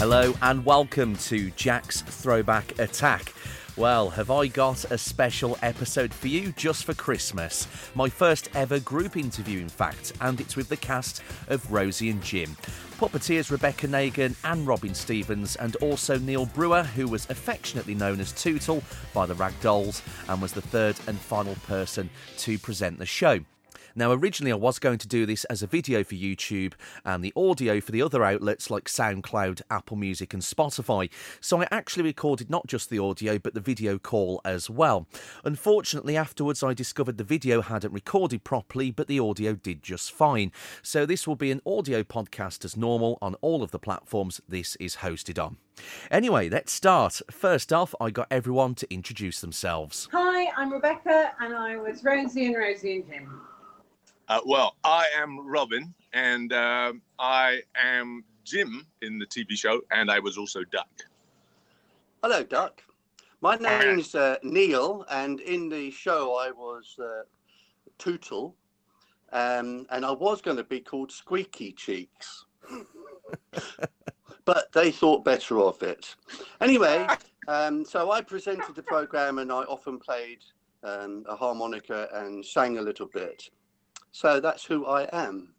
[0.00, 3.34] Hello and welcome to Jack's Throwback Attack.
[3.76, 7.68] Well, have I got a special episode for you just for Christmas?
[7.94, 12.22] My first ever group interview, in fact, and it's with the cast of Rosie and
[12.22, 12.56] Jim.
[12.98, 18.32] Puppeteers Rebecca Nagan and Robin Stevens, and also Neil Brewer, who was affectionately known as
[18.32, 18.82] Tootle
[19.12, 22.08] by the Ragdolls and was the third and final person
[22.38, 23.40] to present the show.
[23.94, 27.32] Now, originally, I was going to do this as a video for YouTube and the
[27.36, 31.10] audio for the other outlets like SoundCloud, Apple Music, and Spotify.
[31.40, 35.06] So I actually recorded not just the audio but the video call as well.
[35.44, 40.52] Unfortunately, afterwards, I discovered the video hadn't recorded properly, but the audio did just fine.
[40.82, 44.76] So this will be an audio podcast as normal on all of the platforms this
[44.76, 45.56] is hosted on.
[46.10, 47.20] Anyway, let's start.
[47.30, 50.08] First off, I got everyone to introduce themselves.
[50.12, 53.40] Hi, I'm Rebecca, and I was Rosie and Rosie and Jim.
[54.30, 60.08] Uh, well, I am Robin, and um, I am Jim in the TV show, and
[60.08, 60.86] I was also Duck.
[62.22, 62.80] Hello, Duck.
[63.40, 67.22] My name's uh, Neil, and in the show I was uh,
[67.98, 68.54] Tootle,
[69.32, 72.44] um, and I was going to be called Squeaky Cheeks,
[74.44, 76.14] but they thought better of it.
[76.60, 77.04] Anyway,
[77.48, 80.38] um, so I presented the program, and I often played
[80.84, 83.50] um, a harmonica and sang a little bit.
[84.12, 85.54] So that's who I am.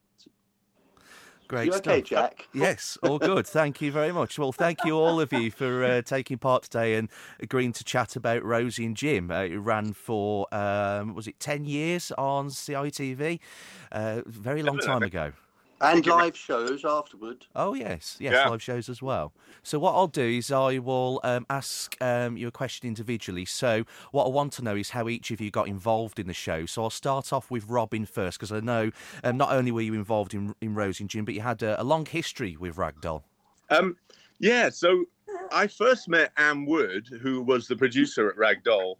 [1.51, 2.09] Great You okay, stuff.
[2.09, 2.47] Jack?
[2.53, 3.45] Yes, all good.
[3.45, 4.39] Thank you very much.
[4.39, 7.09] Well, thank you all of you for uh, taking part today and
[7.41, 9.29] agreeing to chat about Rosie and Jim.
[9.29, 13.39] Uh, it ran for um, was it ten years on CITV?
[13.91, 15.33] Uh, very long time ago.
[15.81, 17.45] And live shows afterward.
[17.55, 18.49] Oh yes, yes, Yeah.
[18.49, 19.33] live shows as well.
[19.63, 23.45] So what I'll do is I will um, ask um, you a question individually.
[23.45, 26.33] So what I want to know is how each of you got involved in the
[26.33, 26.65] show.
[26.65, 28.91] So I'll start off with Robin first because I know
[29.23, 31.81] um, not only were you involved in in Rosie and Jim, but you had a,
[31.81, 33.23] a long history with Ragdoll.
[33.69, 33.97] Um,
[34.39, 35.05] yeah, so
[35.51, 38.95] I first met Anne Wood, who was the producer at Ragdoll,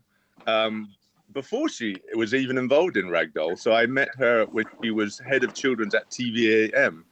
[0.47, 0.89] um,
[1.33, 3.57] before she was even involved in Ragdoll.
[3.57, 7.03] So I met her when she was head of children's at TVAM.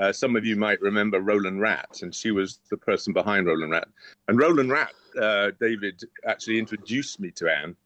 [0.00, 3.70] Uh, some of you might remember Roland Rat, and she was the person behind Roland
[3.70, 3.88] Rat.
[4.28, 7.76] And Roland Rat, uh, David actually introduced me to Anne.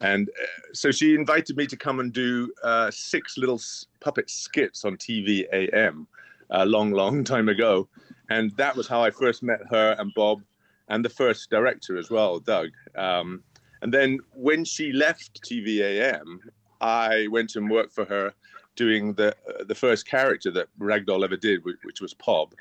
[0.00, 3.60] And uh, so she invited me to come and do uh, six little
[4.00, 6.06] puppet skits on TVAM
[6.50, 7.88] a long, long time ago.
[8.30, 10.42] And that was how I first met her and Bob
[10.88, 12.70] and the first director as well, Doug.
[12.96, 13.42] Um,
[13.82, 16.38] and then when she left TVAM,
[16.80, 18.32] I went and worked for her
[18.76, 22.54] doing the uh, the first character that Ragdoll ever did, which, which was Pob,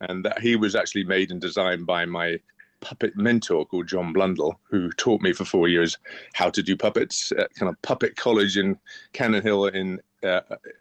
[0.00, 2.38] and that he was actually made and designed by my
[2.80, 5.98] puppet mentor called John Blundell, who taught me for four years
[6.34, 8.78] how to do puppets at kind of puppet college in
[9.12, 10.40] Cannon Hill in uh,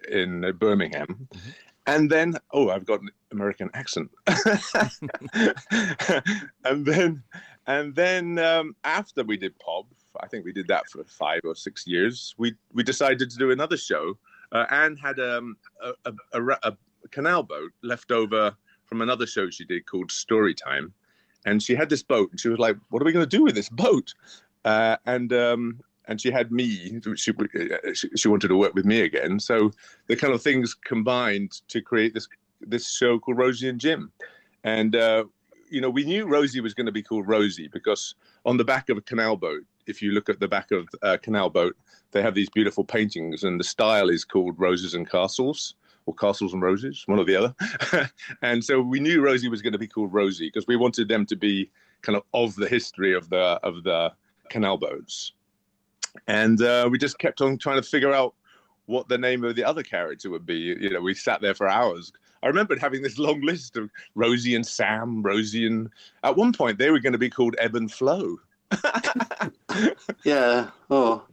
[0.10, 1.28] in Birmingham.
[1.86, 4.10] And then, oh, I've got an American accent.
[6.64, 7.24] and then,
[7.68, 9.86] and then um, after we did Pob,
[10.20, 12.36] I think we did that for five or six years.
[12.38, 14.18] We we decided to do another show.
[14.52, 16.58] Uh, Anne had um, a, a, a,
[17.04, 20.92] a canal boat left over from another show she did called Storytime,
[21.46, 23.44] and she had this boat, and she was like, "What are we going to do
[23.44, 24.14] with this boat?"
[24.66, 27.00] Uh, and um, and she had me.
[27.16, 27.34] She,
[27.94, 29.40] she she wanted to work with me again.
[29.40, 29.72] So
[30.08, 32.28] the kind of things combined to create this
[32.62, 34.12] this show called Rosie and Jim.
[34.64, 35.26] And uh,
[35.74, 38.90] you know, we knew Rosie was going to be called Rosie because on the back
[38.90, 41.76] of a canal boat, if you look at the back of a canal boat,
[42.12, 45.76] they have these beautiful paintings, and the style is called Roses and Castles.
[46.06, 48.10] Or castles and roses, one or the other.
[48.42, 51.26] and so we knew Rosie was going to be called Rosie because we wanted them
[51.28, 51.70] to be
[52.02, 54.12] kind of of the history of the of the
[54.50, 55.32] canal boats
[56.28, 58.36] and uh, we just kept on trying to figure out
[58.86, 60.56] what the name of the other character would be.
[60.56, 62.12] You know, we sat there for hours.
[62.44, 65.90] I remembered having this long list of Rosie and Sam, Rosie and
[66.24, 68.38] at one point they were going to be called Ebb and Flow.
[70.24, 70.70] Yeah.
[70.90, 71.24] Oh.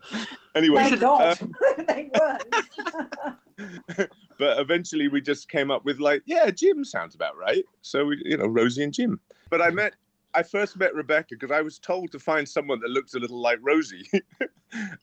[0.55, 1.39] anyway, Thank uh, God.
[1.87, 4.11] they weren't.
[4.39, 7.65] but eventually we just came up with like, yeah, Jim sounds about right.
[7.83, 9.21] So we, you know, Rosie and Jim.
[9.51, 9.95] But I met,
[10.35, 13.41] I first met Rebecca because I was told to find someone that looked a little
[13.41, 14.09] like Rosie,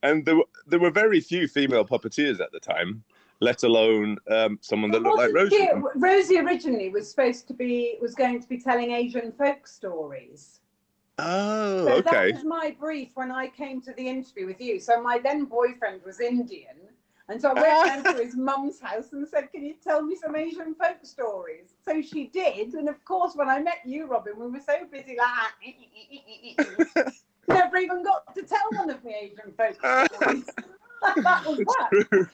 [0.02, 3.04] and there were, there were very few female puppeteers at the time,
[3.39, 5.56] let alone um, someone that looked like Rosie.
[5.56, 10.62] it- Rosie originally was supposed to be was going to be telling Asian folk stories.
[11.19, 12.31] Oh, So okay.
[12.31, 14.80] that was my brief when I came to the interview with you.
[14.80, 16.78] So my then boyfriend was Indian.
[17.30, 20.16] And so I went down to his mum's house and said, Can you tell me
[20.16, 21.74] some Asian folk stories?
[21.83, 22.74] So she did.
[22.74, 25.75] And of course, when I met you, Robin, we were so busy like
[27.48, 29.75] never even got to tell one of the Asian folk
[30.13, 30.45] stories.
[31.02, 32.30] That was that.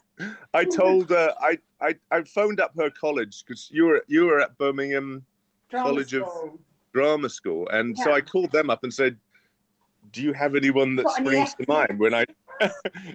[0.53, 4.39] I told uh, I, I I phoned up her college because you were you were
[4.39, 5.25] at Birmingham
[5.69, 6.59] Drama College of- school.
[6.93, 9.17] drama school, and so I called them up and said,
[10.11, 12.25] "Do you have anyone that Got any springs to mind?" When I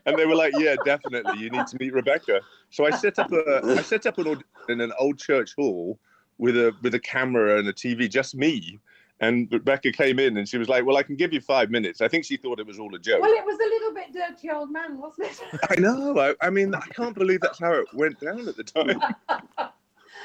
[0.07, 1.39] and they were like, "Yeah, definitely.
[1.39, 2.41] You need to meet Rebecca."
[2.71, 5.99] So I set up a I set up an audition in an old church hall
[6.39, 8.79] with a with a camera and a TV, just me.
[9.21, 12.01] And Rebecca came in and she was like, "Well, I can give you five minutes."
[12.01, 13.21] I think she thought it was all a joke.
[13.21, 15.41] Well, it was a little bit dirty old man, wasn't it?
[15.71, 16.19] I know.
[16.19, 19.01] I, I mean, I can't believe that's how it went down at the time.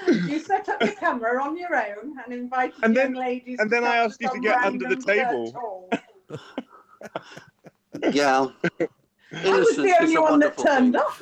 [0.30, 3.58] you set up your camera on your own and invited And young then- ladies.
[3.60, 5.90] and then I asked you to get under the table.
[8.12, 8.48] Yeah.
[8.80, 11.16] I was the only one that turned up.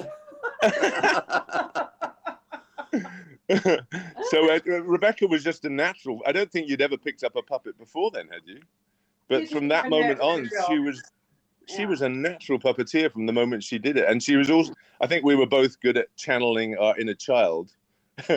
[4.30, 6.22] so uh, Rebecca was just a natural.
[6.26, 8.60] I don't think you'd ever picked up a puppet before then, had you?
[9.28, 11.02] But from that moment on, a she was
[11.68, 11.88] she Yeah.
[11.88, 14.74] was a natural puppeteer from the moment she did it, and she was also.
[15.00, 17.72] I think we were both good at channeling our inner child.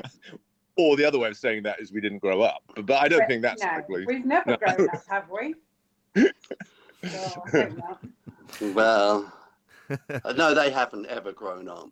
[0.76, 2.62] or the other way of saying that is we didn't grow up.
[2.74, 4.06] But, but I don't think that's no, likely.
[4.06, 4.56] we've never No.
[4.56, 5.54] grown up, have we?
[7.04, 8.04] So, I hope not.
[8.60, 9.32] Well,
[9.90, 11.90] uh, no, they haven't ever grown up.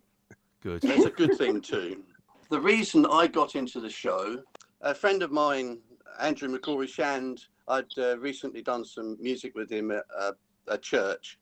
[0.61, 0.81] Good.
[0.81, 2.03] That's a good thing too.
[2.53, 4.37] The reason I got into the show,
[4.81, 5.79] a friend of mine,
[6.19, 10.33] Andrew McCrorie-Shand, I'd uh, recently done some music with him at a,
[10.67, 11.39] a church,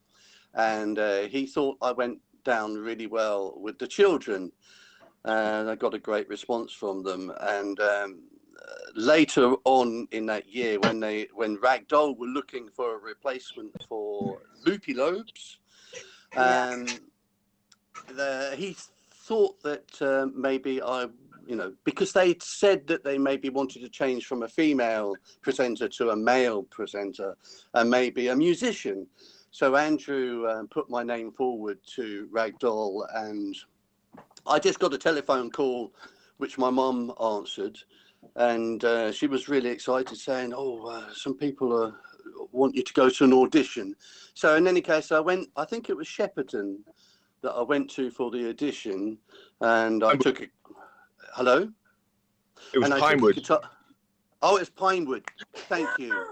[0.54, 4.54] and uh, he thought I went down really well with the children,
[5.26, 7.34] and I got a great response from them.
[7.42, 8.22] And um,
[8.58, 13.74] uh, later on in that year, when they when Ragdoll were looking for a replacement
[13.90, 15.60] for Loopy Lobes,
[16.38, 16.86] um,
[18.08, 18.78] the, he
[19.22, 21.08] thought that uh, maybe I,
[21.46, 25.88] you know, because they said that they maybe wanted to change from a female presenter
[25.88, 27.38] to a male presenter,
[27.74, 29.08] and maybe a musician.
[29.52, 33.56] So Andrew uh, put my name forward to Ragdoll, and
[34.48, 35.94] I just got a telephone call,
[36.38, 37.78] which my mum answered,
[38.36, 41.94] and uh, she was really excited, saying, "Oh, uh, some people are,
[42.52, 43.96] want you to go to an audition."
[44.34, 45.50] So in any case, I went.
[45.58, 46.78] I think it was Shepperton
[47.42, 49.18] that I went to for the audition,
[49.62, 50.24] and I Pinewood.
[50.24, 50.48] took a
[51.36, 51.72] hello.
[52.74, 53.36] It was and I took a Pinewood.
[53.36, 53.70] guitar-
[54.44, 55.24] Oh, it's Pinewood.
[55.56, 56.26] Thank you.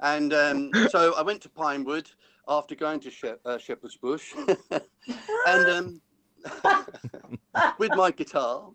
[0.00, 2.10] And um, so I went to Pinewood
[2.48, 4.32] after going to Shep- uh, Shepherd's Bush,
[5.46, 6.00] and um,
[7.78, 8.70] with my guitar,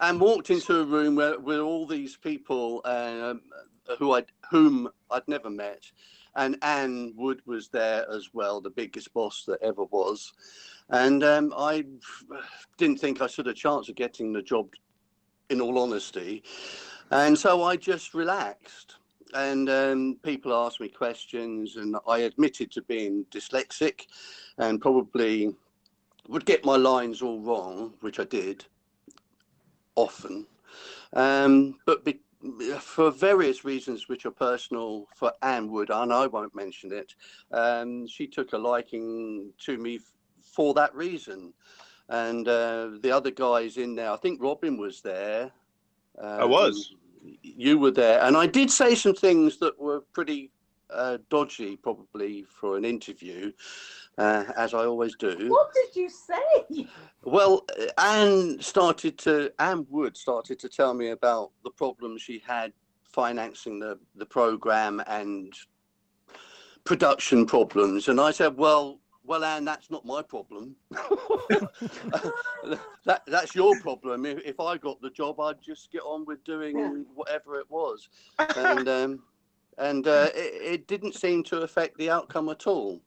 [0.00, 3.42] and walked into a room where with all these people um,
[3.98, 5.90] who I whom I'd never met,
[6.36, 10.32] and Anne Wood was there as well, the biggest boss that ever was,
[10.90, 11.84] and um, I
[12.76, 14.72] didn't think I stood a chance of getting the job,
[15.50, 16.42] in all honesty,
[17.10, 18.96] and so I just relaxed.
[19.34, 24.06] And um, people asked me questions, and I admitted to being dyslexic,
[24.56, 25.54] and probably
[26.28, 28.64] would get my lines all wrong, which I did
[29.96, 30.46] often.
[31.12, 32.20] Um, but be,
[32.80, 37.14] for various reasons, which are personal for Anne Wood, and I won't mention it,
[37.52, 40.02] um, she took a liking to me f-
[40.42, 41.52] for that reason.
[42.08, 45.50] And uh, the other guys in there, I think Robin was there.
[46.22, 46.92] I was.
[46.92, 50.50] Um, You were there, and I did say some things that were pretty
[50.88, 53.52] uh, dodgy, probably for an interview,
[54.18, 55.48] uh, as I always do.
[55.48, 56.86] What did you say?
[57.22, 57.64] Well,
[57.96, 62.72] Anne started to Anne Wood started to tell me about the problems she had
[63.04, 65.52] financing the the program and
[66.84, 70.74] production problems, and I said, "Well, well, Anne, that's not my problem.
[73.04, 74.26] that that's your problem.
[74.26, 76.90] If, if I got the job, I'd just get on with doing Yeah.
[77.14, 78.08] whatever it was."
[78.56, 79.22] And um,
[79.78, 83.00] and uh, it, it didn't seem to affect the outcome at all.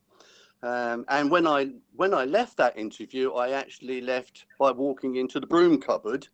[0.64, 5.40] Um, and when I when I left that interview, I actually left by walking into
[5.40, 6.28] the broom cupboard,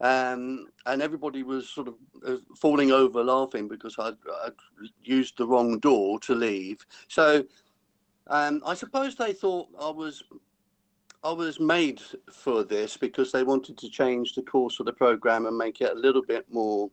[0.00, 1.94] um, and everybody was sort of
[2.26, 4.16] uh, falling over laughing because I'd
[5.02, 6.78] used the wrong door to leave.
[7.08, 7.44] So
[8.28, 10.22] um, I suppose they thought I was
[11.22, 12.00] I was made
[12.32, 15.92] for this because they wanted to change the course of the program and make it
[15.92, 16.90] a little bit more.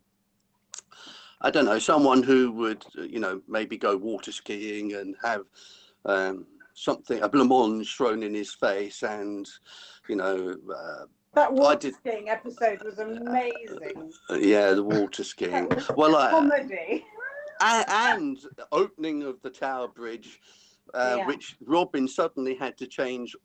[1.39, 5.43] I don't know, someone who would, you know, maybe go water skiing and have
[6.05, 9.47] um, something, a blancmange thrown in his face, and
[10.09, 14.11] you know, uh, That water did- skiing episode was amazing.
[14.39, 15.69] yeah, the water skiing.
[15.95, 17.05] Well, I, comedy.
[17.61, 18.37] and, and
[18.71, 20.39] opening of the Tower Bridge,
[20.93, 21.27] uh, Yeah.
[21.27, 23.35] which Robin suddenly had to change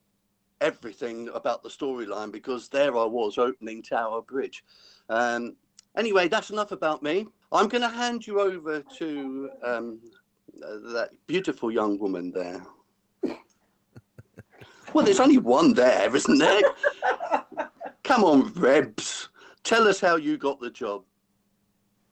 [0.61, 4.65] everything about the storyline because there I was opening Tower Bridge.
[5.09, 5.55] Um,
[5.97, 7.27] anyway, that's enough about me.
[7.53, 10.09] I'm going to hand you over to um, uh,
[10.59, 12.63] that beautiful young woman there.
[14.95, 16.63] Well, there's only one there, isn't there?
[18.05, 19.29] Come on, Rebs.
[19.63, 21.05] Tell us how you got the job.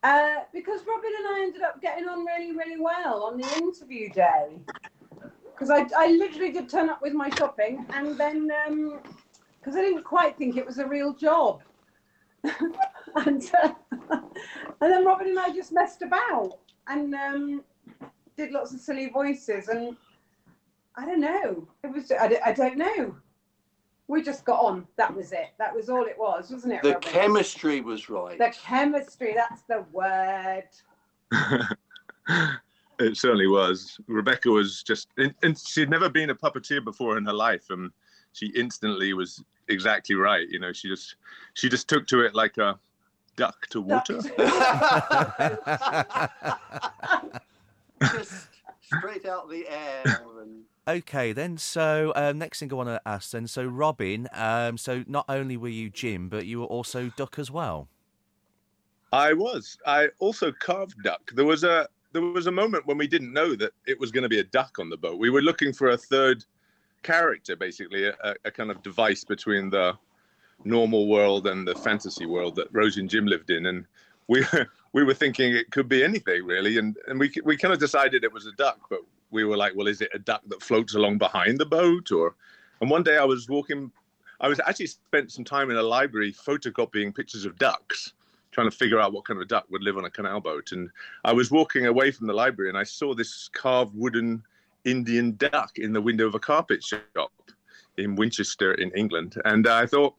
[0.02, 4.10] Uh, because Robin and I ended up getting on really, really well on the interview
[4.12, 4.58] day.
[5.52, 8.48] Because I, I literally did turn up with my shopping and then,
[9.58, 11.62] because I didn't quite think it was a real job.
[12.44, 13.72] and, uh,
[14.10, 14.22] and
[14.80, 17.64] then Robin and I just messed about and um,
[18.36, 19.68] did lots of silly voices.
[19.68, 19.96] And
[20.96, 21.66] I don't know.
[21.82, 23.16] It was, I, don't- I don't know.
[24.08, 24.86] We just got on.
[24.96, 25.48] That was it.
[25.58, 26.82] That was all it was, wasn't it?
[26.82, 27.10] The Robin?
[27.10, 28.38] chemistry was right.
[28.38, 30.62] The chemistry, that's the word.
[33.00, 33.98] it certainly was.
[34.06, 37.90] Rebecca was just, and, and she'd never been a puppeteer before in her life, and
[38.32, 40.48] she instantly was exactly right.
[40.48, 41.16] You know, she just,
[41.54, 42.78] she just took to it like a
[43.34, 44.20] duck to water.
[48.02, 48.48] Just
[48.80, 50.02] straight out the air.
[50.40, 50.62] And...
[50.88, 51.58] Okay, then.
[51.58, 53.46] So, um, next thing I want to ask then.
[53.46, 57.50] So, Robin, um, so not only were you Jim, but you were also Duck as
[57.50, 57.88] well.
[59.12, 59.78] I was.
[59.86, 61.30] I also carved duck.
[61.34, 64.22] There was a there was a moment when we didn't know that it was going
[64.22, 65.18] to be a duck on the boat.
[65.18, 66.44] We were looking for a third
[67.02, 69.96] character, basically, a, a kind of device between the
[70.64, 73.84] normal world and the fantasy world that Rosie and Jim lived in, and
[74.28, 74.44] we
[74.92, 78.24] we were thinking it could be anything really, and and we we kind of decided
[78.24, 79.00] it was a duck, but
[79.30, 82.34] we were like, well, is it a duck that floats along behind the boat, or?
[82.80, 83.90] And one day I was walking,
[84.40, 88.12] I was actually spent some time in a library photocopying pictures of ducks
[88.52, 90.72] trying to figure out what kind of a duck would live on a canal boat.
[90.72, 90.90] And
[91.24, 94.42] I was walking away from the library and I saw this carved wooden
[94.84, 97.32] Indian duck in the window of a carpet shop
[97.98, 99.40] in Winchester in England.
[99.44, 100.14] And I thought,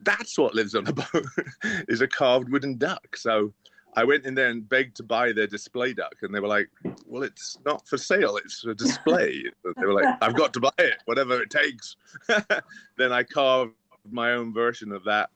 [0.00, 1.26] that's what lives on a boat
[1.88, 3.16] is a carved wooden duck.
[3.16, 3.52] So
[3.94, 6.68] I went in there and begged to buy their display duck, and they were like,
[7.06, 9.42] "Well, it's not for sale; it's a display."
[9.76, 11.96] they were like, "I've got to buy it, whatever it takes."
[12.96, 13.74] then I carved
[14.10, 15.30] my own version of that,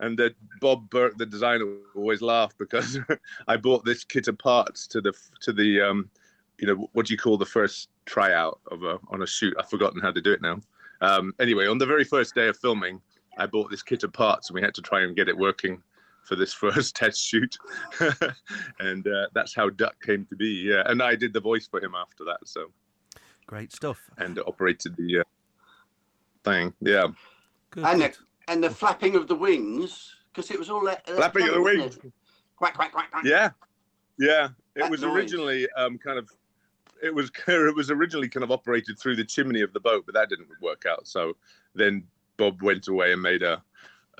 [0.00, 0.30] and uh,
[0.60, 2.98] Bob Burke, the designer, always laughed because
[3.48, 6.10] I bought this kit of parts to the to the um,
[6.58, 9.54] you know what do you call the first tryout of a on a shoot?
[9.58, 10.60] I've forgotten how to do it now.
[11.02, 13.00] Um, anyway, on the very first day of filming,
[13.38, 15.82] I bought this kit of parts, and we had to try and get it working
[16.30, 17.58] for this first test shoot,
[18.78, 20.46] and uh, that's how Duck came to be.
[20.70, 22.38] Yeah, and I did the voice for him after that.
[22.44, 22.66] So
[23.46, 23.98] Great stuff.
[24.18, 25.22] and operated the uh,
[26.44, 26.72] thing.
[26.80, 27.08] Yeah,
[27.72, 27.84] Good.
[27.84, 28.14] And the,
[28.46, 31.04] and the flapping of the wings, because it was all that.
[31.08, 31.98] Flapping of the wings.
[32.56, 33.24] Quack, quack, quack, quack.
[33.24, 33.50] yeah,
[34.18, 34.48] yeah.
[34.76, 35.14] It That was noise.
[35.16, 36.30] originally um, kind of.
[37.02, 40.14] It was it was originally kind of operated through the chimney of the boat, but
[40.14, 41.08] that didn't work out.
[41.08, 41.36] So
[41.74, 42.04] then
[42.36, 43.60] Bob went away and made a.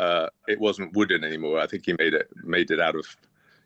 [0.01, 1.61] Uh, it wasn't wooden anymore.
[1.61, 3.05] I think he made it made it out of,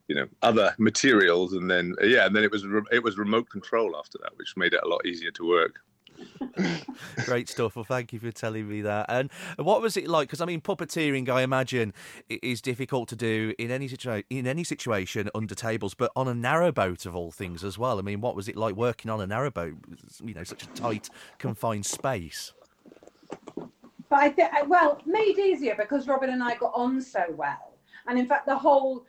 [0.09, 3.49] you know, other materials, and then yeah, and then it was re- it was remote
[3.49, 5.79] control after that, which made it a lot easier to work.
[7.25, 7.77] Great stuff.
[7.77, 9.07] Well, thank you for telling me that.
[9.09, 10.27] And what was it like?
[10.27, 11.95] Because I mean, puppeteering, I imagine,
[12.29, 16.35] is difficult to do in any situa- in any situation under tables, but on a
[16.35, 18.01] narrowboat of all things as well.
[18.01, 19.77] I mean, what was it like working on a narrowboat?
[20.21, 22.53] You know, such a tight, confined space.
[24.15, 27.73] But I think, well, made easier because Robin and I got on so well,
[28.07, 29.07] and in fact, the whole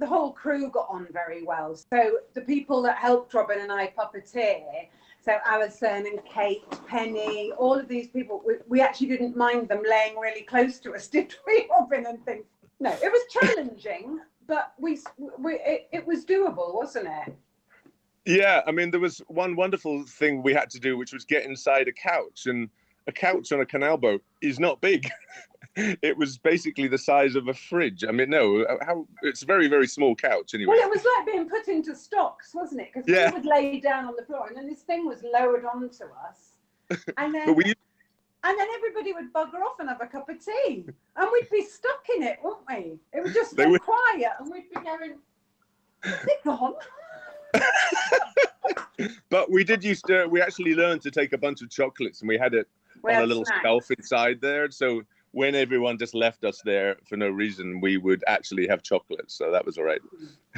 [0.00, 1.76] the whole crew got on very well.
[1.76, 4.88] So the people that helped Robin and I puppeteer,
[5.24, 9.82] so Alison and Kate, Penny, all of these people, we, we actually didn't mind them
[9.88, 12.44] laying really close to us, did we, Robin and things?
[12.80, 14.98] No, it was challenging, but we,
[15.38, 17.36] we it, it was doable, wasn't it?
[18.26, 21.44] Yeah, I mean, there was one wonderful thing we had to do, which was get
[21.44, 22.68] inside a couch, and
[23.06, 25.08] a couch on a canal boat is not big.
[25.76, 28.04] it was basically the size of a fridge.
[28.06, 30.74] I mean, no, uh, how it's a very, very small couch anyway.
[30.76, 32.88] Well, it was like being put into stocks, wasn't it?
[32.92, 33.30] Because Yeah.
[33.30, 36.56] we would lay down on the floor, and then this thing was lowered onto us,
[37.18, 40.84] and then we, and then everybody would bugger off and have a cup of tea,
[41.16, 42.98] and we'd be stuck in it, wouldn't we?
[43.12, 45.18] It would just would- quiet, and we'd be going,
[46.04, 46.74] "Is it gone?"
[49.30, 50.26] but we did used to.
[50.26, 52.68] We actually learned to take a bunch of chocolates, and we had it
[53.02, 53.60] We on a little snacks.
[53.62, 54.70] shelf inside there.
[54.70, 55.02] So
[55.32, 59.34] when everyone just left us there for no reason, we would actually have chocolates.
[59.34, 60.00] So that was all right.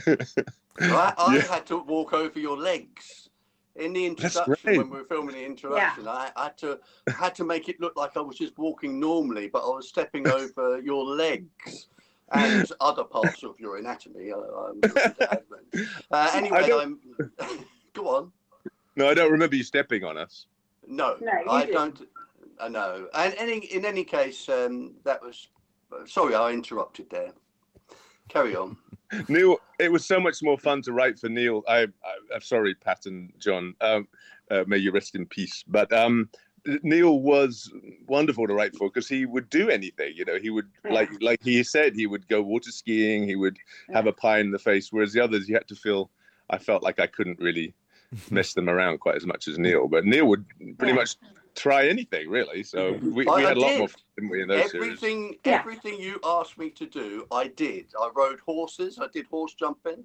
[0.06, 1.42] I, I Yeah.
[1.42, 3.28] had to walk over your legs
[3.76, 6.08] in the introduction when we were filming the introduction.
[6.08, 8.98] I, I had to I had to make it look like I was just walking
[8.98, 11.88] normally, but I was stepping over your legs
[12.32, 14.32] and other parts of your anatomy.
[14.32, 15.88] I, I'm to add them.
[16.10, 16.98] uh, anyway, I'm
[17.94, 18.32] go on.
[18.96, 20.46] No, I don't remember you stepping on us.
[20.86, 21.72] No, No, I didn't.
[21.74, 22.08] don't.
[22.60, 23.08] I know.
[23.14, 25.48] And any in any case, um, that was.
[26.06, 27.32] Sorry, I interrupted there.
[28.28, 28.76] Carry on.
[29.28, 31.62] Neil, it was so much more fun to write for Neil.
[31.68, 31.86] I, I
[32.34, 33.74] I'm sorry, Pat and John.
[33.82, 34.08] Um,
[34.50, 35.62] uh, may you rest in peace.
[35.68, 36.30] But um,
[36.82, 37.70] Neil was
[38.06, 40.12] wonderful to write for because he would do anything.
[40.14, 40.92] You know, he would Yeah.
[40.94, 43.28] like like he said he would go water skiing.
[43.28, 43.58] He would
[43.92, 44.90] have a pie in the face.
[44.92, 46.10] Whereas the others, you had to feel.
[46.48, 47.74] I felt like I couldn't really
[48.30, 49.88] mess them around quite as much as Neil.
[49.88, 50.46] But Neil would
[50.78, 50.94] pretty Yeah.
[50.94, 51.16] much
[51.54, 52.62] try anything really.
[52.62, 54.90] So we, we had a lot more fun didn't we, in those series.
[54.92, 55.60] everything, Yeah.
[55.60, 57.86] everything you asked me to do, I did.
[58.00, 58.98] I rode horses.
[59.00, 60.04] I did horse jumping.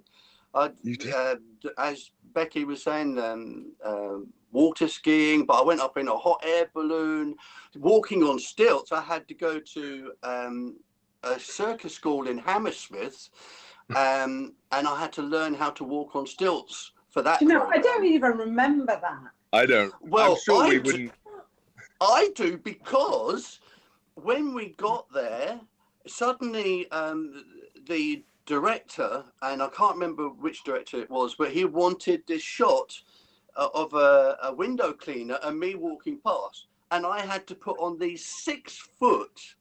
[0.54, 1.12] I, You did?
[1.12, 1.36] uh,
[1.78, 5.44] as Becky was saying, um, um, water skiing.
[5.44, 7.36] But I went up in a hot air balloon,
[7.76, 8.92] walking on stilts.
[8.92, 10.76] I had to go to um,
[11.22, 13.28] a circus school in Hammersmith,
[13.94, 17.42] um, and I had to learn how to walk on stilts for that.
[17.42, 19.32] You know, I don't even remember that.
[19.52, 19.92] I don't.
[20.00, 21.12] Well, I'm sure I we d- wouldn't.
[22.00, 23.60] I do because
[24.14, 25.60] when we got there,
[26.06, 27.44] suddenly um,
[27.88, 32.98] the director, and I can't remember which director it was, but he wanted this shot
[33.56, 36.66] uh, of a, a window cleaner and me walking past.
[36.90, 39.54] And I had to put on these six foot.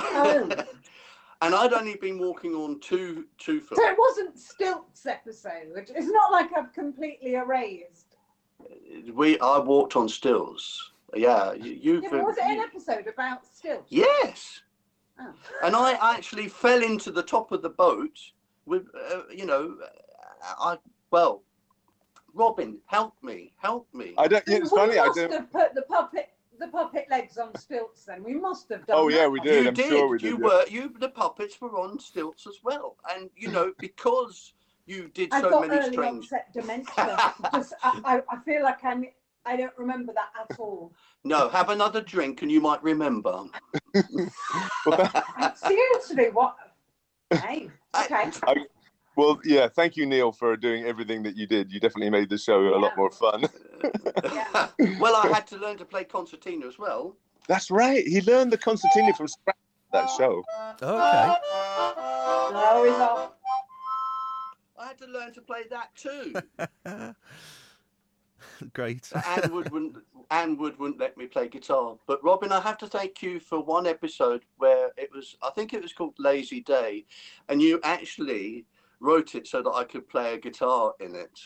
[0.00, 0.50] Oh.
[1.42, 3.78] and I'd only been walking on two two foot.
[3.78, 5.72] So it wasn't Stilts episode.
[5.72, 8.16] Which it's not like I've completely erased.
[9.12, 10.92] We I walked on stills.
[11.16, 12.04] Yeah, you, you've.
[12.04, 13.90] Yeah, was it an episode about Stilts?
[13.90, 14.60] Yes.
[15.18, 15.32] Oh.
[15.62, 18.18] And I actually fell into the top of the boat
[18.66, 19.76] with, uh, you know,
[20.42, 20.76] I,
[21.10, 21.42] well,
[22.32, 24.14] Robin, help me, help me.
[24.18, 24.42] I don't.
[24.48, 24.98] It's we funny.
[24.98, 25.32] I must don't.
[25.32, 28.04] have put the puppet the puppet legs on stilts.
[28.04, 28.96] Then we must have done.
[28.98, 29.62] Oh, yeah, we did.
[29.62, 30.44] you I'm did, sure we did, you yeah.
[30.44, 32.96] were, you, the puppets were on stilts as well.
[33.10, 34.54] And, you know, because
[34.86, 37.34] you did I've so got early onset dementia.
[37.52, 39.04] Just, I, I, I feel like I'm.
[39.46, 40.92] I don't remember that at all.
[41.24, 43.44] No, have another drink and you might remember.
[45.56, 46.56] Seriously, what?
[47.30, 48.30] Hey, okay.
[49.16, 49.68] Well, yeah.
[49.68, 51.70] Thank you, Neil, for doing everything that you did.
[51.70, 53.44] You definitely made the show a lot more fun.
[54.24, 54.68] Yeah.
[54.98, 57.16] well, I had to learn to play concertina as well.
[57.46, 58.04] That's right.
[58.06, 59.56] He learned the concertina from scratch.
[59.92, 60.42] That show.
[60.82, 61.34] Okay.
[62.52, 63.30] No, he's off.
[64.76, 66.34] I had to learn to play that too.
[68.72, 69.10] Great.
[69.26, 69.96] Anne Wood wouldn't
[70.30, 71.96] Anne Wood wouldn't let me play guitar.
[72.06, 75.72] But Robin, I have to thank you for one episode where it was I think
[75.72, 77.04] it was called Lazy Day,
[77.48, 78.64] and you actually
[79.00, 81.38] wrote it so that I could play a guitar in it.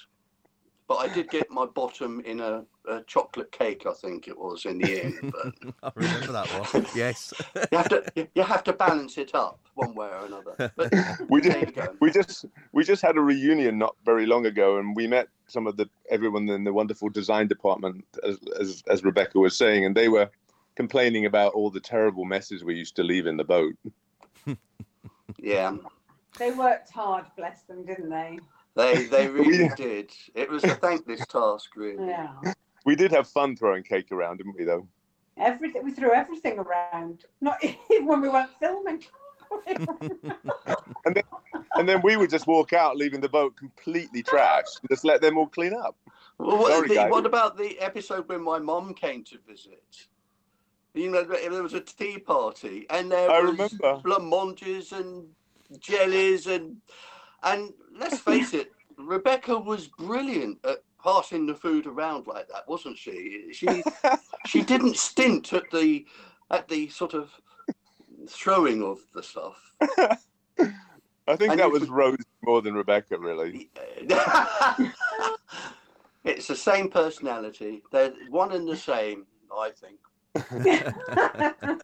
[0.88, 4.64] But I did get my bottom in a, a chocolate cake, I think it was
[4.64, 5.18] in the end.
[5.32, 6.86] But I remember that one.
[6.96, 7.34] Yes.
[7.70, 10.72] you have to you have to balance it up one way or another.
[10.76, 10.92] But
[11.28, 11.78] We did.
[12.00, 15.66] We just we just had a reunion not very long ago, and we met some
[15.66, 19.94] of the everyone in the wonderful design department, as as, as Rebecca was saying, and
[19.94, 20.30] they were
[20.74, 23.74] complaining about all the terrible messes we used to leave in the boat.
[25.38, 25.76] Yeah.
[26.38, 28.38] They worked hard, bless them, didn't they?
[28.78, 29.74] They they really Yeah.
[29.74, 30.12] did.
[30.34, 32.06] It was a thankless task, really.
[32.06, 32.32] Yeah.
[32.86, 34.64] We did have fun throwing cake around, didn't we?
[34.64, 34.86] Though.
[35.36, 37.24] Everything we threw everything around.
[37.40, 37.58] Not
[37.90, 39.04] even when we weren't filming.
[41.74, 45.20] And then we would just walk out, leaving the boat completely trashed, and just let
[45.20, 45.96] them all clean up.
[46.38, 50.06] Well, what, Sorry, the- what about the episode when my mom came to visit?
[50.94, 54.00] You know, there was a tea party, and there I was remember.
[54.04, 55.26] blancmanges and
[55.78, 56.76] jellies, and
[57.42, 62.98] and let's face it, Rebecca was brilliant at passing the food around like that, wasn't
[62.98, 63.52] she?
[63.52, 63.82] She
[64.46, 66.06] she didn't stint at the
[66.50, 67.30] at the sort of
[68.28, 69.72] throwing of the stuff.
[71.28, 73.70] I think And that was Rose more than Rebecca, really.
[76.24, 77.82] it's the same personality.
[77.92, 79.98] They're one and the same, I think.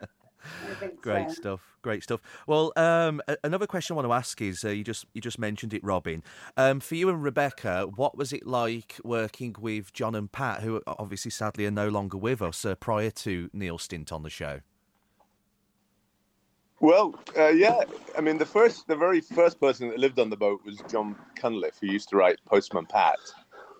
[0.71, 1.35] I think Great so.
[1.35, 1.77] stuff.
[1.83, 2.21] Great stuff.
[2.47, 5.75] Well, um, another question I want to ask is uh, you just you just mentioned
[5.75, 6.23] it, Robin.
[6.57, 10.83] Um, for you and Rebecca, what was it like working with John and Pat, who
[10.87, 14.61] obviously sadly are no longer with us, uh, prior to Neil's stint on the show?
[16.81, 17.81] Well, uh, yeah.
[18.17, 21.17] I mean, the first, the very first person that lived on the boat was John
[21.37, 23.19] Cunliffe, who used to write Postman Pat,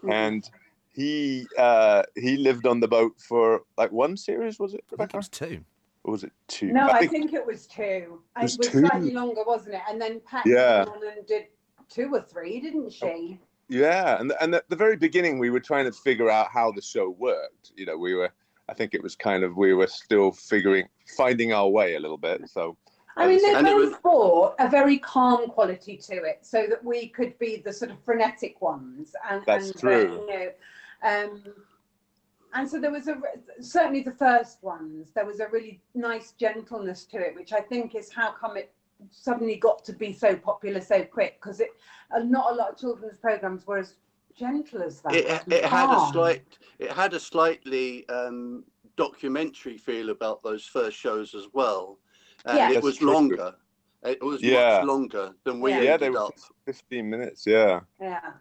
[0.03, 0.13] Mhm.
[0.13, 0.51] and
[0.93, 5.13] he uh, he lived on the boat for like one series, was it, I think
[5.13, 5.17] Rebecca?
[5.17, 5.65] it was two.
[6.05, 6.67] Or was it two?
[6.71, 8.21] No, I think, it was two.
[8.37, 8.81] It was was, two?
[8.81, 9.81] slightly longer, wasn't it?
[9.89, 10.85] And then Pat Yeah.
[10.85, 11.47] came on and did
[11.89, 13.41] two or three, didn't she?
[13.69, 16.83] Yeah, and and at the very beginning, we were trying to figure out how the
[16.83, 17.73] show worked.
[17.77, 18.31] You know, we were.
[18.69, 20.87] I think it was kind of we were still figuring,
[21.17, 22.49] finding our way a little bit.
[22.51, 22.77] So
[23.17, 26.85] I mean, they And both was- brought a very calm quality to it, so that
[26.85, 29.15] we could be the sort of frenetic ones.
[29.31, 30.13] And That's and, uh, true.
[30.21, 30.51] you know,
[31.03, 31.43] um,
[32.55, 33.21] and so there was a
[33.61, 35.11] certainly the first ones.
[35.15, 38.73] There was a really nice gentleness to it, which I think is how come it
[39.11, 41.71] suddenly got to be so popular so quick because it
[42.15, 43.95] uh, not a lot of children's programs were as
[44.37, 45.15] gentle as that.
[45.15, 46.43] It, it had a slight,
[46.79, 48.65] it had a slightly um,
[48.97, 51.99] documentary feel about those first shows as well.
[52.47, 52.71] And Yeah.
[52.71, 53.13] it That's was true.
[53.13, 53.55] longer.
[54.05, 54.79] It was Yeah.
[54.79, 55.77] much longer than we Yeah.
[55.81, 56.35] Yeah, ended they were up.
[56.67, 57.47] 15 minutes.
[57.47, 57.81] Yeah.
[58.01, 58.33] Yeah.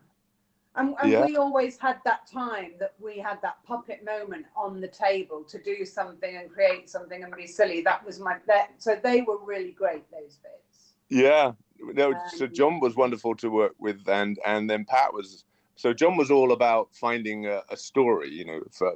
[0.75, 1.25] And, and Yeah.
[1.25, 5.61] we always had that time that we had that puppet moment on the table to
[5.61, 7.81] do something and create something and be silly.
[7.81, 10.93] That was my that so they were really great those bits.
[11.09, 11.51] Yeah.
[11.79, 15.43] No, so Um, John was wonderful to work with, and and then Pat was.
[15.75, 18.29] So John was all about finding a, a story.
[18.29, 18.93] You know, for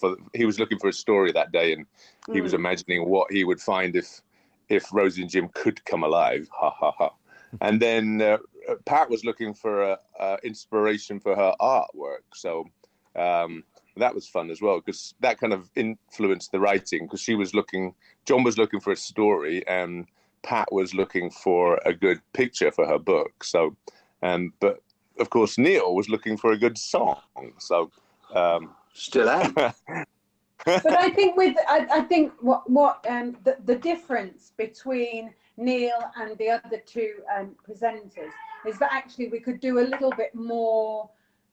[0.00, 1.86] for he was looking for a story that day, and
[2.32, 2.56] he was Mm.
[2.56, 4.20] imagining what he would find if
[4.68, 6.48] if Rosie and Jim could come alive.
[6.52, 7.10] Ha ha ha.
[7.60, 8.38] And then uh,
[8.84, 12.24] Pat was looking for a, a inspiration for her artwork.
[12.34, 12.68] So
[13.16, 13.64] um,
[13.96, 17.54] that was fun as well because that kind of influenced the writing because she was
[17.54, 17.94] looking,
[18.26, 20.06] John was looking for a story and
[20.42, 23.44] Pat was looking for a good picture for her book.
[23.44, 23.76] So,
[24.22, 24.82] um, but
[25.18, 27.20] of course, Neil was looking for a good song.
[27.58, 27.90] So,
[28.34, 29.54] um, Still am.
[30.64, 35.98] but I think with I, I think what what um the, the difference between Neil
[36.16, 38.30] and the other two um, presenters
[38.66, 41.08] is that actually we could do a little bit more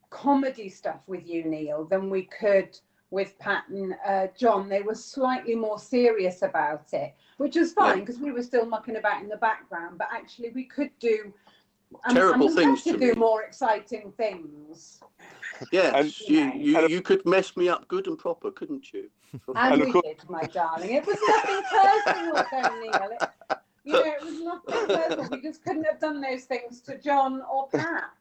[0.10, 2.78] comedy stuff with you, Neil, than we could
[3.12, 4.70] with Pat and uh, John.
[4.70, 8.96] They were slightly more serious about it, which was fine because we were still mucking
[8.96, 9.98] about in the background.
[9.98, 11.34] But actually, we could do
[12.06, 13.20] and, Terrible and we things to to do me.
[13.20, 15.02] more exciting things.
[15.74, 16.54] Yes, And- you, Yeah.
[16.56, 19.10] you, And- you could mess me up good and proper, couldn't you?
[19.56, 20.92] And, And we course- did, my darling.
[20.92, 23.10] It was nothing personal, though, Neil.
[23.20, 25.28] It, you know, it was nothing personal.
[25.32, 28.12] We just couldn't have done those things to John or Pat.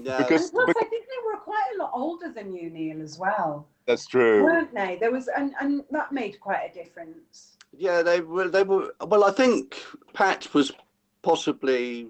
[0.00, 3.02] Yeah, Because- And plus, I think they were quite a lot older than you, Neil,
[3.02, 4.44] as well, that's true.
[4.44, 4.96] weren't they?
[5.00, 7.56] There was, and, and that made quite a difference.
[7.76, 8.48] yeah, they were.
[8.48, 8.94] They were.
[9.06, 9.76] Well, I think
[10.12, 10.70] Pat was
[11.22, 12.08] possibly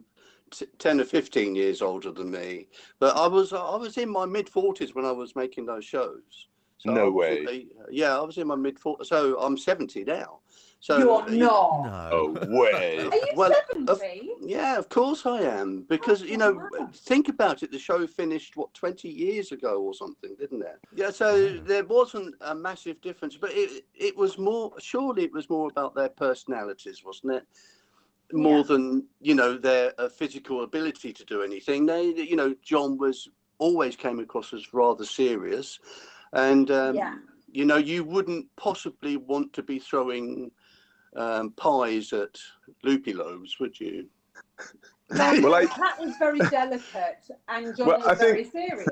[0.50, 2.68] t- ten or fifteen years older than me,
[2.98, 3.52] but I was.
[3.52, 6.46] I was in my mid forties when I was making those shows.
[6.84, 7.66] No way.
[7.90, 9.08] Yeah, I was in my mid forties.
[9.08, 10.40] So I'm seventy now.
[10.80, 11.30] So You're not.
[11.30, 11.94] No.
[12.10, 12.98] Oh, way.
[12.98, 14.34] Are you Well, 70?
[14.40, 15.82] Yeah, of course I am.
[15.88, 16.88] Because, you know, wow.
[16.94, 17.70] think about it.
[17.70, 20.78] The show finished, what, 20 years ago or something, didn't it?
[20.94, 21.60] Yeah, so Yeah.
[21.64, 25.94] there wasn't a massive difference, but it, it was more, surely it was more about
[25.94, 27.46] their personalities, wasn't it?
[28.32, 28.62] More Yeah.
[28.68, 31.84] than, you know, their uh, physical ability to do anything.
[31.86, 35.78] They, you know, John was always came across as rather serious.
[36.32, 37.16] And, um, Yeah.
[37.50, 40.50] you know, you wouldn't possibly want to be throwing
[41.16, 42.38] um, pies at
[42.82, 44.06] loopy lobes, would you?
[45.10, 48.88] No, Well, I- Pat was very delicate and John Well, was I very think- serious.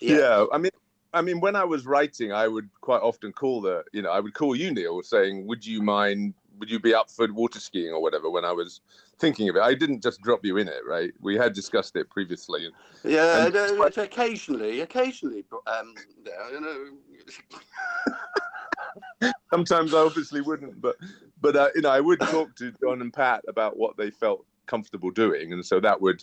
[0.00, 0.44] Yeah.
[0.52, 0.70] I mean,
[1.14, 4.20] I mean, when I was writing, I would quite often call the, you know, I
[4.20, 6.34] would call you Neil, saying, "Would you mind?
[6.58, 8.82] Would you be up for water skiing or whatever?" When I was
[9.18, 11.12] thinking of it, I didn't just drop you in it, right?
[11.20, 12.68] We had discussed it previously.
[13.04, 15.94] Yeah, And- no, it's occasionally, occasionally, um,
[16.52, 16.88] you know,
[19.50, 20.96] Sometimes I obviously wouldn't, but
[21.40, 24.44] but uh, you know, I would talk to John and Pat about what they felt
[24.66, 26.22] comfortable doing, and so that would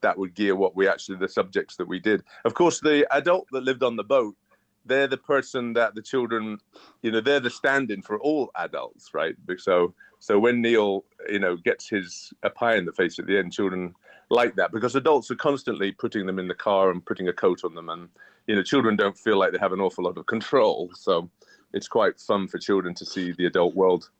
[0.00, 2.22] that would gear what we actually the subjects that we did.
[2.44, 4.36] Of course, the adult that lived on the boat,
[4.84, 6.58] they're the person that the children,
[7.02, 9.34] you know, they're the stand-in for all adults, right?
[9.58, 13.38] So so when Neil, you know, gets his a pie in the face at the
[13.38, 13.94] end, children
[14.30, 17.64] like that because adults are constantly putting them in the car and putting a coat
[17.64, 18.08] on them, and
[18.46, 20.90] you know, children don't feel like they have an awful lot of control.
[20.94, 21.28] So
[21.72, 24.10] it's quite fun for children to see the adult world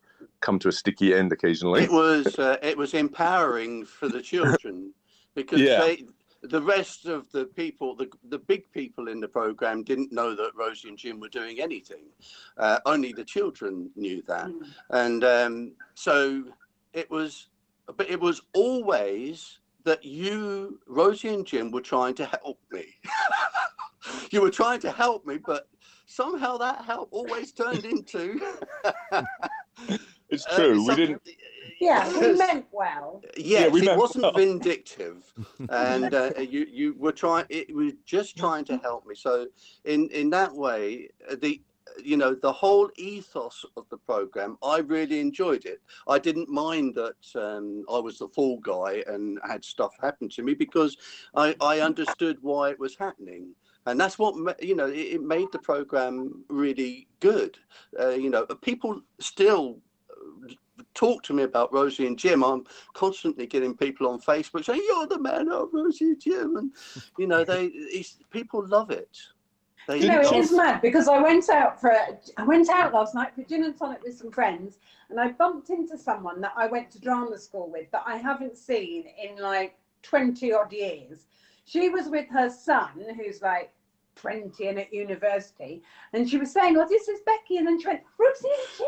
[0.44, 1.82] come to a sticky end occasionally.
[1.82, 4.76] it was uh, it was empowering for the children
[5.34, 5.80] because Yeah.
[5.80, 5.94] they,
[6.42, 10.50] the rest of the people, the the big people in the program, didn't know that
[10.54, 12.04] Rosie and Jim were doing anything.
[12.64, 14.48] Uh, only the children knew that.
[14.48, 14.66] Mm.
[14.90, 15.54] and um,
[15.94, 16.44] so
[16.92, 17.48] it was
[17.98, 22.86] but it was always that you rosie and jim were trying to help me
[24.32, 25.68] you were trying to help me but
[26.06, 28.40] somehow that help always turned into
[30.34, 30.86] It's uh, true.
[30.86, 31.22] we didn't.
[31.80, 33.22] Yeah, we meant well.
[33.36, 34.32] Yes, we it wasn't well.
[34.32, 35.32] vindictive,
[35.68, 37.46] and uh, you you were trying.
[37.48, 39.14] It was just trying to help me.
[39.14, 39.46] So
[39.84, 41.60] in in that way, uh, the
[42.02, 45.80] you know the whole ethos of the program, I really enjoyed it.
[46.08, 50.42] I didn't mind that um, I was the fall guy and had stuff happen to
[50.42, 50.96] me because
[51.34, 53.54] I I understood why it was happening.
[53.86, 54.86] And that's what you know.
[54.86, 57.58] It, it made the program really good.
[58.00, 59.83] Uh, you know, people still uh,
[60.94, 62.42] talk to me about Rosie and Jim.
[62.42, 66.72] I'm constantly getting people on Facebook saying, "You're the man of Rosie and Jim," and
[67.18, 67.72] you know, they
[68.30, 69.16] people love it.
[69.86, 72.94] They You know, it is mad because I went out for a, I went out
[72.94, 74.78] last night for gin and tonic with some friends,
[75.10, 78.56] and I bumped into someone that I went to drama school with that I haven't
[78.56, 81.26] seen in like twenty odd years.
[81.66, 83.72] She was with her son, who's like
[84.16, 85.82] 20 and at university.
[86.12, 87.58] And she was saying, Oh, this is Becky.
[87.58, 88.86] And then she went, Rosie and Jim,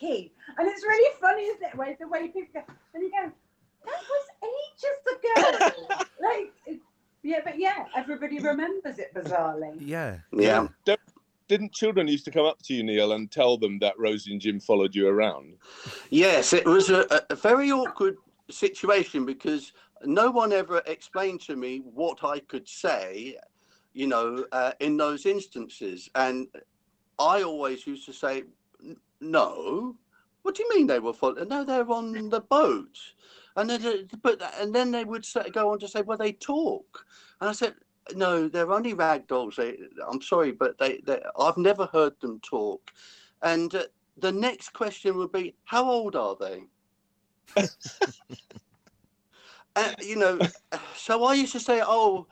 [0.00, 0.32] Becky.
[0.58, 1.76] And it's really funny, isn't it?
[1.76, 2.62] Way, the way people go,
[2.94, 3.30] and you go,
[3.84, 4.26] That was
[5.54, 6.04] ages ago.
[6.20, 6.80] like,
[7.22, 9.76] yeah, but yeah, everybody remembers it bizarrely.
[9.80, 10.18] Yeah.
[10.32, 10.68] Yeah.
[10.84, 11.00] Don't-
[11.48, 14.40] Didn't children used to come up to you, Neil, and tell them that Rosie and
[14.40, 15.54] Jim followed you around?
[16.10, 18.16] Yes, it was a, a- a very awkward
[18.50, 19.72] situation because
[20.04, 23.36] no one ever explained to me what I could say,
[23.92, 26.08] you know, uh, in those instances.
[26.14, 26.48] And
[27.18, 28.44] I always used to say,
[29.20, 29.96] no.
[30.42, 31.48] What do you mean they were following?
[31.48, 32.96] No, they're on the boat.
[33.56, 37.04] And then, but and then they would say, go on to say, well, they talk.
[37.40, 37.74] And I said,
[38.14, 39.56] no, they're only rag dolls.
[39.56, 39.76] They,
[40.10, 42.90] I'm sorry, but they, they, I've never heard them talk.
[43.42, 43.84] And uh,
[44.16, 46.62] the next question would be, how old are they?
[49.76, 50.38] uh, you know,
[50.96, 52.26] so I used to say, oh,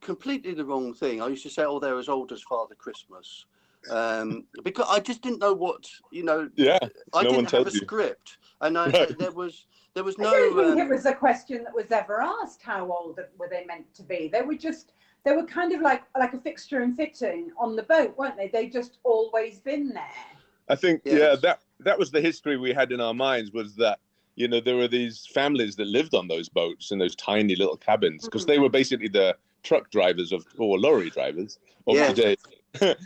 [0.00, 1.20] completely the wrong thing.
[1.22, 3.46] I used to say, oh, they're as old as Father Christmas.
[3.90, 6.78] Um, because I just didn't know what, you know, Yeah.
[7.12, 7.80] I No didn't have a told you.
[7.80, 8.38] script.
[8.60, 9.18] And I, Right.
[9.18, 10.28] there was there was no.
[10.28, 10.54] I no.
[10.54, 12.62] don't think um, it was a question that was ever asked.
[12.62, 14.28] How old were they meant to be?
[14.32, 14.92] They were just
[15.24, 18.48] they were kind of like like a fixture and fitting on the boat, weren't they?
[18.48, 20.02] They just always been there.
[20.68, 23.98] I think yeah, that that was the history we had in our minds was that
[24.36, 27.76] you know there were these families that lived on those boats in those tiny little
[27.76, 32.14] cabins because they were basically the truck drivers of or lorry drivers of Yes.
[32.14, 32.36] today,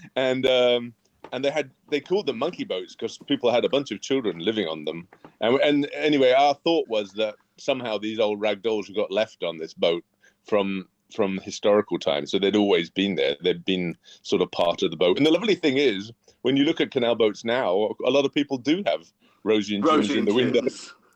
[0.17, 0.95] and um,
[1.33, 4.39] and they had they called them monkey boats because people had a bunch of children
[4.39, 5.09] living on them,
[5.41, 9.59] and and anyway, our thought was that somehow these old rag dolls got left on
[9.59, 10.05] this boat
[10.45, 13.37] from from historical times, so they'd always been there.
[13.43, 16.65] They'd been sort of part of the boat, and the lovely thing is when you
[16.65, 19.13] look at canal boats now, a lot of people do have
[19.45, 20.61] Rosie and Rosie in the window.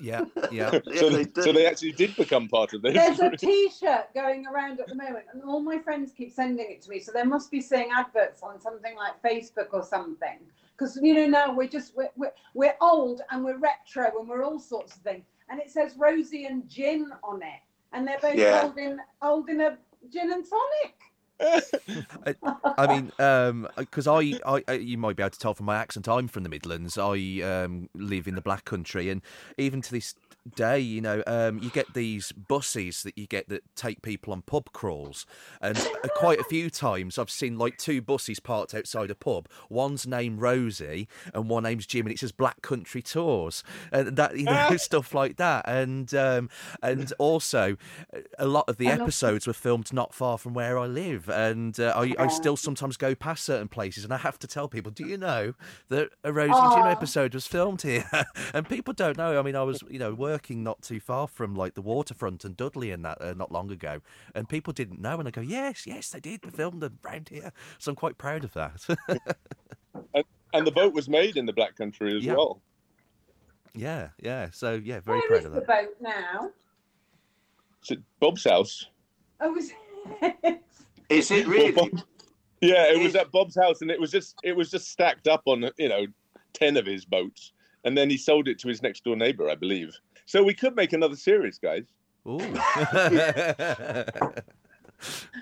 [0.01, 0.07] Jims.
[0.07, 0.25] Yeah.
[0.53, 0.81] Yeah.
[0.87, 2.95] Yeah, so, they so they actually did become part of this.
[2.95, 3.37] There's a history.
[3.71, 7.01] T-shirt going around at the moment, and all my friends keep sending it to me.
[7.01, 10.39] So they must be seeing adverts on something like Facebook or something.
[10.77, 14.43] Because you know now we're just we're, we're, we're old and we're retro and we're
[14.43, 15.25] all sorts of things.
[15.51, 17.61] And it says Rosie and Gin on it,
[17.93, 18.63] and they're both Yeah.
[18.63, 19.77] holding holding a
[20.11, 20.95] gin and tonic.
[21.41, 25.77] I mean, um, because I, I, I- you might be able to tell from my
[25.77, 26.99] accent, I'm from the Midlands.
[26.99, 29.23] I um, live in the Black Country, and
[29.59, 30.15] even to this
[30.55, 34.43] day, you know, um, you get these buses that you get that take people on
[34.43, 35.27] pub crawls,
[35.61, 39.49] and uh, quite a few times I've seen like two buses parked outside a pub.
[39.69, 44.37] One's named Rosie, and one name's Jim, and it says Black Country Tours, and that
[44.37, 46.49] you know stuff like that, and um,
[46.83, 47.77] and also
[48.39, 51.79] a lot of the I episodes were filmed not far from where I live, and
[51.79, 54.91] uh, I, I still sometimes go past certain places, and I have to tell people,
[54.91, 55.55] "Do you know
[55.89, 58.09] that a Rosie and Jim episode was filmed here?"
[58.55, 59.39] and people don't know.
[59.39, 60.30] I mean, I was you know working
[60.63, 64.01] not too far from like the waterfront and Dudley and that uh, not long ago,
[64.35, 66.43] and people didn't know, and I go, "Yes, yes, they did.
[66.43, 68.87] They filmed them around here." So I'm quite proud of that.
[70.55, 72.35] and the boat was made in the Black Country as Yeah.
[72.35, 72.61] well.
[73.75, 74.51] yeah, yeah.
[74.53, 75.67] So yeah, very Where proud is of the that.
[75.69, 76.51] boat now?
[77.83, 78.87] It's at Bob's house.
[79.41, 79.73] Oh, is
[81.09, 81.73] Is it Well, really?
[81.73, 82.03] Bob-
[82.61, 85.43] yeah, it was at Bob's house, and it was just it was just stacked up
[85.47, 86.07] on you know
[86.53, 87.53] ten of his boats,
[87.85, 89.97] and then he sold it to his next door neighbor, I believe.
[90.31, 91.83] So we could make another series, guys.
[92.25, 92.39] Ooh.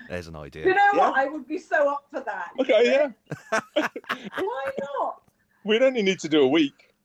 [0.09, 0.65] There's an idea.
[0.65, 1.13] you know what?
[1.15, 1.21] Yeah.
[1.23, 2.49] I would be so up for that.
[2.59, 3.09] Okay, yeah.
[4.39, 5.21] Why not?
[5.63, 6.95] We'd only need to do a week.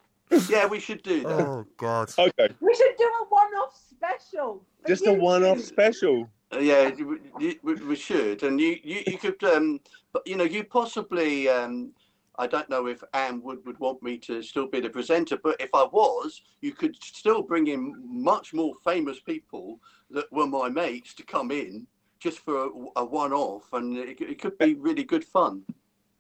[0.49, 1.47] Yeah, we should do that.
[1.47, 2.11] Oh God.
[2.19, 4.65] Okay, We should do a one-off special.
[4.89, 5.63] just a one-off YouTube.
[5.63, 6.31] special.
[6.55, 9.79] Uh, yeah, you- you- we, we should, and you, you, you could, um,
[10.15, 11.91] but you know, you possibly, um,
[12.39, 15.61] I don't know if Anne would would want me to still be the presenter, but
[15.61, 20.69] if I was, you could still bring in much more famous people that were my
[20.69, 21.87] mates to come in
[22.19, 25.63] just for a, a one-off, and it, it could be really good fun.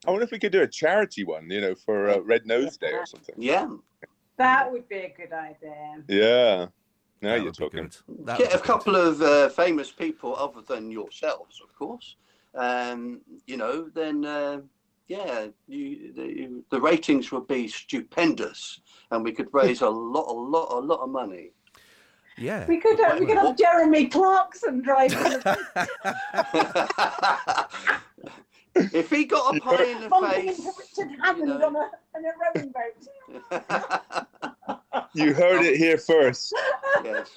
[0.07, 2.77] I wonder if we could do a charity one, you know, for uh, Red Nose
[2.77, 3.35] Day or something.
[3.38, 3.68] Yeah,
[4.37, 6.03] That would be a good idea.
[6.09, 6.66] Yeah.
[7.22, 7.90] Now That you're talking.
[8.27, 8.62] get a be good.
[8.64, 12.16] couple of uh, famous people other than yourselves, of course.
[12.55, 14.61] Um, you know, then uh,
[15.08, 20.32] yeah, you, the, the ratings would be stupendous, and we could raise a lot, a
[20.32, 21.50] lot, a lot of money.
[22.36, 22.66] Yeah.
[22.66, 25.18] We could uh, we could have Jeremy Clarkson driving
[28.74, 31.66] if he got a pie in the bumping into face, Richard Hammond know.
[31.66, 34.26] on a on a rowing boat.
[35.16, 36.52] You heard it here first.
[37.04, 37.30] yes.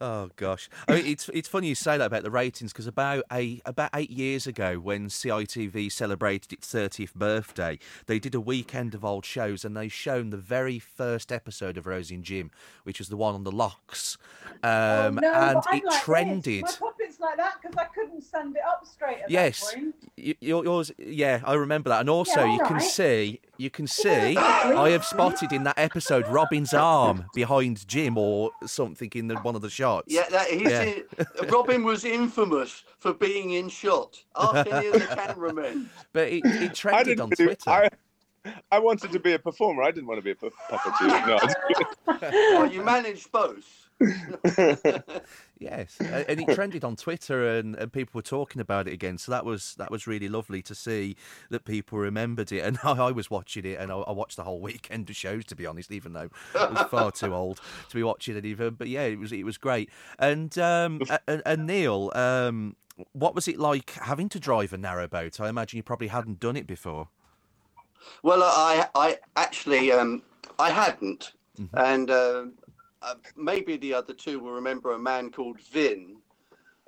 [0.00, 3.24] Oh gosh, I mean, it's it's funny you say that about the ratings because about
[3.32, 8.94] a about eight years ago, when CITV celebrated its thirtieth birthday, they did a weekend
[8.94, 12.50] of old shows and they shown the very first episode of Rosie and Jim,
[12.82, 14.18] which was the one on the locks,
[14.62, 16.00] um, oh, no, and it like this.
[16.02, 16.64] trended.
[16.64, 19.60] My puppets bits like that because I couldn't send it up straight at Yes.
[19.70, 19.94] that point.
[20.18, 23.86] Y- y- Yours, yeah, I remember that, and also Yeah, you can see, you can
[23.86, 29.36] see, I have spotted in that episode Robin's arm behind Jim or something in the,
[29.36, 30.06] one of the shots.
[30.12, 30.82] Yeah, that, he's Yeah.
[30.82, 31.04] in-
[31.48, 34.22] Robin was infamous for being in shot.
[34.34, 35.90] after any of the cameramen.
[36.12, 37.70] but it, it I trended on Twitter.
[37.70, 37.88] I,
[38.70, 39.82] I wanted to be a performer.
[39.82, 41.86] I didn't want to be a pu- puppeteer.
[42.06, 43.88] No, Well, you managed both.
[45.58, 49.16] Yes, and it trended on Twitter, and, and people were talking about it again.
[49.16, 51.16] So that was that was really lovely to see
[51.50, 52.60] that people remembered it.
[52.60, 55.44] And I, I was watching it, and I, I watched the whole weekend of shows,
[55.46, 58.44] to be honest, even though I was far too old to be watching it.
[58.44, 59.90] Even, but yeah, it was it was great.
[60.18, 62.76] And um, and, and Neil, um,
[63.12, 65.40] what was it like having to drive a narrowboat?
[65.40, 67.08] I imagine you probably hadn't done it before.
[68.22, 70.22] Well, I I actually um,
[70.58, 71.32] I hadn't,
[71.72, 72.44] and uh,
[73.06, 76.16] uh, maybe the other two will remember a man called Vin,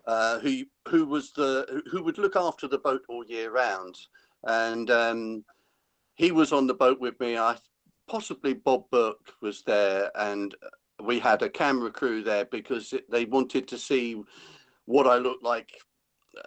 [0.07, 3.97] uh, who who was the who would look after the boat all year round,
[4.45, 5.45] and um,
[6.17, 7.39] he was on the boat with me.
[7.39, 7.57] I
[8.09, 10.55] possibly Bob Burke was there, and
[11.03, 14.21] we had a camera crew there because they wanted to see
[14.87, 15.71] what I looked like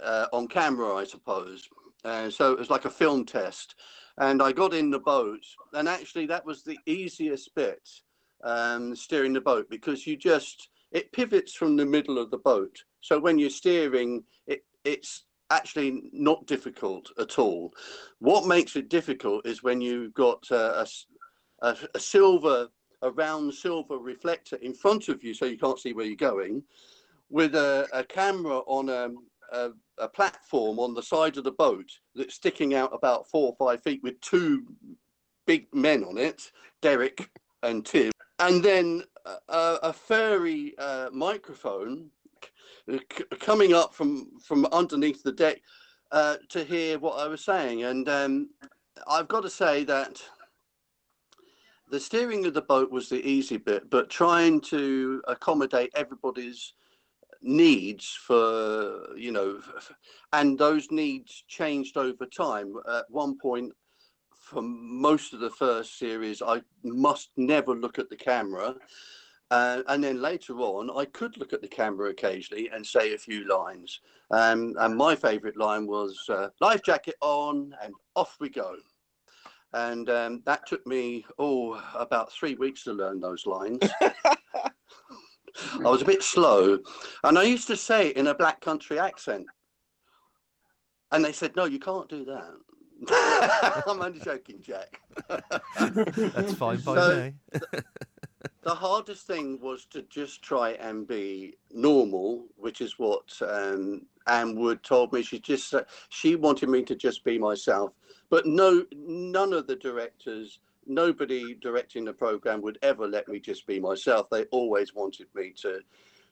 [0.02, 1.68] uh, on camera, I suppose.
[2.04, 3.76] Uh, so it was like a film test
[4.18, 7.88] and I got in the boat, and actually that was the easiest bit,
[8.44, 12.84] um, steering the boat because you just it pivots from the middle of the boat.
[13.00, 17.74] So when you're steering, it it's actually not difficult at all.
[18.20, 20.88] What makes it difficult is when you've got a
[21.62, 22.70] a silver,
[23.04, 26.64] a round silver reflector in front of you, so you can't see where you're going,
[27.30, 29.10] with a, a camera on a,
[29.56, 33.68] a a platform on the side of the boat that's sticking out about four or
[33.68, 34.66] five feet with two
[35.46, 36.52] big men on it,
[36.82, 37.30] Derek
[37.64, 38.11] and Tim,
[38.42, 39.04] and then
[39.50, 42.10] a, a furry uh, microphone
[42.90, 45.62] c- coming up from from underneath the deck
[46.12, 47.84] uh, to hear what I was saying.
[47.84, 48.50] And um,
[49.08, 50.22] I've got to say that
[51.90, 56.74] the steering of the boat was the easy bit, but trying to accommodate everybody's
[57.44, 59.60] needs for you know
[60.34, 63.74] and those needs changed over time at one point
[64.52, 68.76] for most of the first series i must never look at the camera.
[69.50, 73.18] Uh, and then later on i could look at the camera occasionally and say a
[73.18, 74.02] few lines.
[74.32, 78.76] Um, and my favorite line was uh, life jacket on and off we go.
[79.74, 83.80] And um, that took me oh about three weeks to learn those lines.
[84.02, 86.80] I was a bit slow,
[87.24, 89.46] and I used to say it in a black country accent.
[91.12, 92.54] And they said, "No, you can't do that."
[93.10, 95.02] I'm only joking, Jack.
[95.80, 97.60] That's fine by So- me.
[98.64, 104.56] the hardest thing was to just try and be normal, which is what um, Anne
[104.56, 105.24] Wood told me.
[105.24, 107.92] She just uh, she wanted me to just be myself,
[108.30, 113.66] but no, none of the directors, nobody directing the program would ever let me just
[113.66, 114.30] be myself.
[114.30, 115.80] They always wanted me to,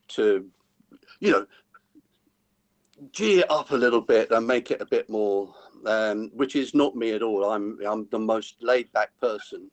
[0.09, 0.45] to,
[1.19, 1.45] you know,
[3.11, 5.53] gee it up a little bit and make it a bit more,
[5.85, 7.45] um, which is not me at all.
[7.45, 9.69] I'm I'm the most laid back person.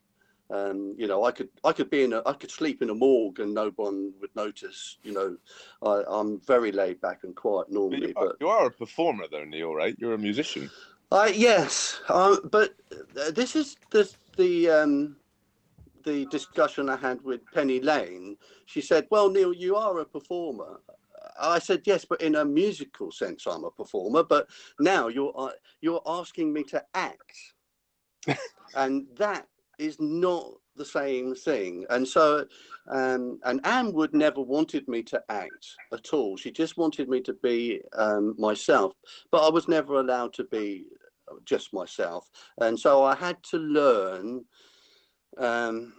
[0.48, 2.94] Um, you know, I could I could be in a I could sleep in a
[2.94, 4.98] morgue and no one would notice.
[5.02, 5.36] You know,
[5.82, 8.70] I, I'm very laid back and quiet But normally, you, are, but you are a
[8.70, 9.96] performer, though, Neil, right?
[9.98, 10.70] You're a musician.
[11.10, 12.74] I yes, um, but
[13.32, 15.16] this is the the um,
[16.04, 18.36] the discussion I had with Penny Lane.
[18.66, 20.80] She said, "Well, Neil, you are a performer."
[21.40, 24.22] I said, "Yes, but in a musical sense, I'm a performer.
[24.22, 24.48] But
[24.80, 27.36] now you're uh, you're asking me to act,
[28.74, 29.46] and that
[29.78, 32.46] is not the same thing." And so,
[32.90, 36.36] um, and Anne Wood never wanted me to act at all.
[36.36, 38.92] She just wanted me to be um, myself
[39.30, 40.86] but I was never allowed to be
[41.44, 42.28] just myself,
[42.60, 44.44] and so I had to learn.
[45.38, 45.92] Um,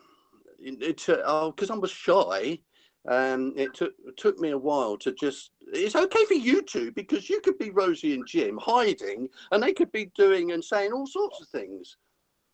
[0.60, 2.60] because I was shy.
[3.08, 5.52] Um, it took it took me a while to just.
[5.72, 9.74] It's okay for you two because you could be Rosie and Jim hiding, and they
[9.74, 11.98] could be doing and saying all sorts of things,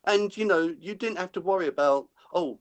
[0.06, 2.58] and you know you didn't have to worry about oh,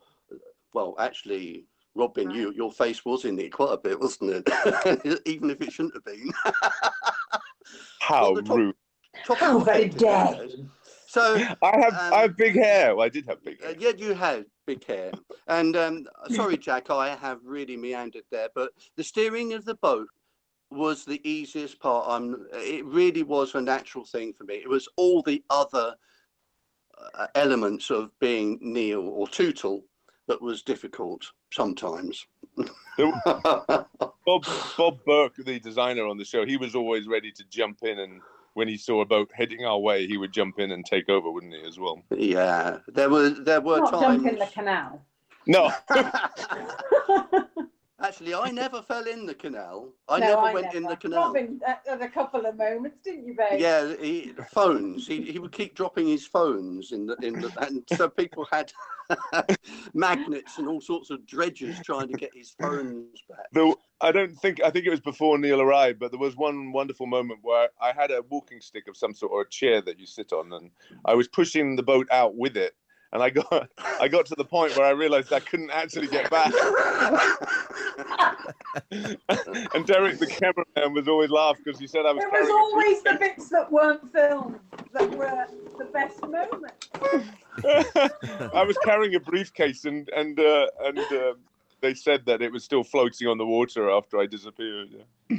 [0.74, 1.66] well actually.
[1.96, 5.22] Robin, you your face was in it quite a bit, wasn't it?
[5.28, 6.32] Even if it shouldn't have been.
[8.02, 8.76] How top- rude!
[9.24, 10.48] Top How very dare.
[11.06, 12.96] So I have Um, I have big hair.
[12.96, 13.76] Well, I did have big uh, hair.
[13.78, 15.12] yeah, you had big hair,
[15.48, 20.08] and um, sorry, Jack, I have really meandered there, but the steering of the boat
[20.72, 22.06] was the easiest part.
[22.08, 22.48] I'm.
[22.54, 24.56] It really was a natural thing for me.
[24.56, 25.96] It was all the other
[27.16, 29.84] uh, elements of being Neil or Tootle
[30.28, 32.26] that was difficult sometimes.
[32.98, 34.46] Bob
[34.78, 38.22] Bob Burke, the designer on the show, he was always ready to jump in and
[38.54, 41.30] when he saw a boat heading our way, he would jump in and take over,
[41.32, 42.02] wouldn't he, as well?
[42.16, 44.24] yeah, there were there were Not times.
[44.24, 45.06] jump in the canal.
[45.46, 45.72] No,
[48.04, 49.94] Actually, I never fell in the canal.
[50.10, 51.28] I No, never went in the canal.
[51.28, 53.62] Robin, at, at a couple of moments, didn't you, babe?
[53.62, 55.08] Yeah, he, phones.
[55.08, 58.74] He, he would keep dropping his phones in the in the, and so people had
[59.94, 63.46] magnets and all sorts of dredgers trying to get his phones back.
[63.54, 66.74] the, I don't think I think it was before Neil arrived, but there was one
[66.74, 69.98] wonderful moment where I had a walking stick of some sort or a chair that
[69.98, 70.72] you sit on, and
[71.06, 72.76] I was pushing the boat out with it,
[73.14, 73.70] and I got
[74.02, 76.48] I got to the point where I realised I couldn't actually get back,
[78.92, 82.24] and Derek, the cameraman, was always laughing because he said I was.
[82.24, 84.60] It was carrying a always the bits that weren't filmed
[84.94, 85.46] that were
[85.78, 86.90] the best moments.
[88.54, 91.34] I was carrying a briefcase, and and uh, and uh,
[91.84, 94.96] they said that it was still floating on the water after I disappeared.
[95.30, 95.38] Yeah.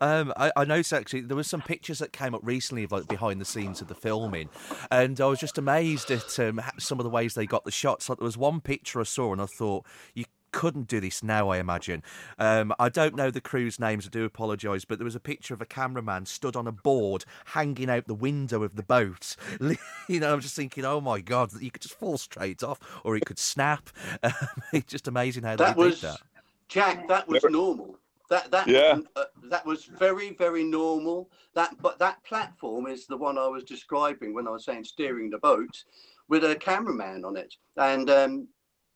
[0.00, 3.08] um, I, I noticed actually there was some pictures that came up recently of like
[3.08, 4.50] behind the scenes of the filming,
[4.90, 8.08] and I was just amazed at um, some of the ways they got the shots.
[8.08, 10.24] Like there was one picture I saw, and I thought you
[10.56, 11.50] couldn't do this now.
[11.50, 12.02] I imagine.
[12.38, 14.06] Um, I don't know the crew's names.
[14.06, 17.26] I do apologise, but there was a picture of a cameraman stood on a board
[17.44, 19.36] hanging out the window of the boat.
[20.08, 23.16] you know, I'm just thinking, oh my god, you could just fall straight off, or
[23.16, 23.90] it could snap.
[24.22, 24.32] Um,
[24.72, 26.20] it's just amazing how That they was did that.
[26.68, 27.06] Jack.
[27.08, 27.98] That was normal.
[28.30, 28.98] That that Yeah.
[29.14, 31.28] uh, that was very very normal.
[31.54, 35.28] That but that platform is the one I was describing when I was saying steering
[35.30, 35.84] the boat,
[36.28, 38.48] with a cameraman on it, and um,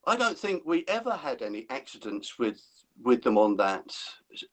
[0.07, 2.61] I don't think we ever had any accidents with
[3.03, 3.95] with them on that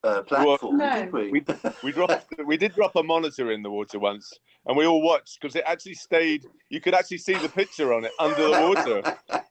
[0.03, 0.93] uh, platform, No.
[0.95, 1.31] did we?
[1.31, 1.45] We
[1.83, 4.31] we dropped we did drop a monitor in the water once,
[4.65, 6.45] and we all watched because it actually stayed.
[6.69, 9.01] You could actually see the picture on it under the water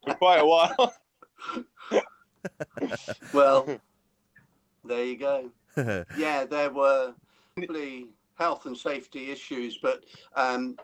[0.05, 0.94] for quite a while.
[3.32, 3.68] well,
[4.84, 5.51] there you go.
[6.16, 7.12] Yeah, there were
[7.55, 10.76] probably health and safety issues, but um,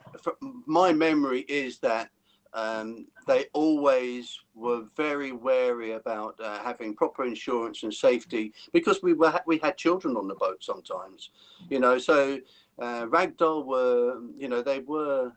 [0.66, 2.10] my memory is that
[2.55, 9.14] um, they always were very wary about uh, having proper insurance and safety because we
[9.14, 11.30] were we had children on the boat sometimes,
[11.70, 11.98] you know.
[11.98, 12.38] So
[12.78, 15.32] uh, Ragdoll were, you know, they were,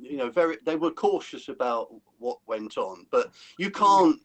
[0.00, 4.18] you know, very they were cautious about what went on, but you can't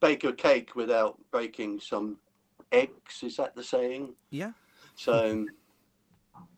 [0.00, 2.16] bake a cake without breaking some
[2.72, 3.22] eggs.
[3.22, 4.14] Is that the saying?
[4.30, 4.52] Yeah.
[4.94, 5.46] So,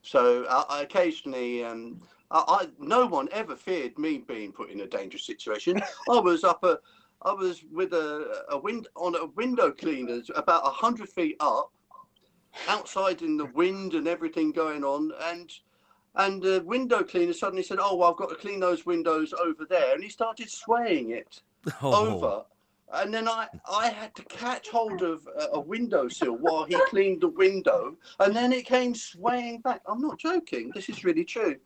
[0.02, 2.00] so I, I occasionally, um,
[2.32, 5.80] I, I no one ever feared me being put in a dangerous situation.
[6.10, 6.78] I was up a,
[7.22, 11.70] I was with a, a wind on a window cleaner about a hundred feet up,
[12.68, 15.52] outside in the wind and everything going on, and
[16.14, 19.64] and the window cleaner suddenly said, "Oh, well, I've got to clean those windows over
[19.64, 21.42] there," and he started swaying it
[21.82, 22.16] Oh.
[22.16, 22.44] over.
[22.94, 27.22] And then I, I had to catch hold of a, a windowsill while he cleaned
[27.22, 29.80] the window, and then it came swaying back.
[29.86, 30.70] I'm not joking.
[30.74, 31.56] This is really true.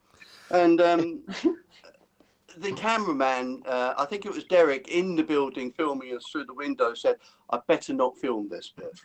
[0.51, 1.23] And um,
[2.59, 6.55] the cameraman, uh, I think it was Derek, in the building filming us through the
[6.55, 7.17] window, said,
[7.51, 9.01] "I better not film this bit."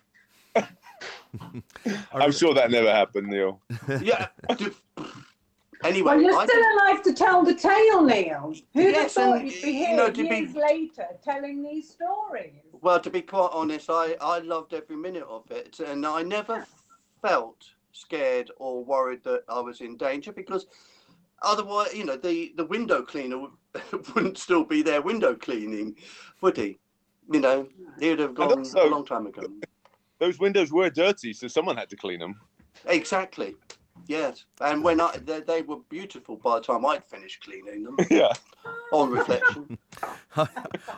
[0.55, 0.67] I
[2.13, 3.61] I'm sure that never happened, Neil.
[4.01, 4.27] Yeah.
[5.83, 8.53] anyway, Well, you're I still did- alive to tell the tale, Neil.
[8.73, 11.63] Who'd Yes, have thought and, you'd be you here know, to be- years later telling
[11.63, 12.53] these stories?
[12.81, 16.65] Well, to be quite honest, I, I loved every minute of it, and I never
[17.21, 20.65] felt scared or worried that I was in danger because
[21.41, 23.51] otherwise, you know, the, the window cleaner would-
[24.15, 25.95] wouldn't still be there window cleaning,
[26.41, 26.77] would he?
[27.31, 27.67] You know,
[27.99, 29.43] he would have gone also- a long time ago.
[30.19, 32.39] Those windows were dirty, so someone had to clean them.
[32.85, 33.55] Exactly.
[34.07, 37.97] Yes, and when I they, they were beautiful by the time I'd finished cleaning them.
[38.09, 38.33] yeah.
[38.91, 39.77] On reflection,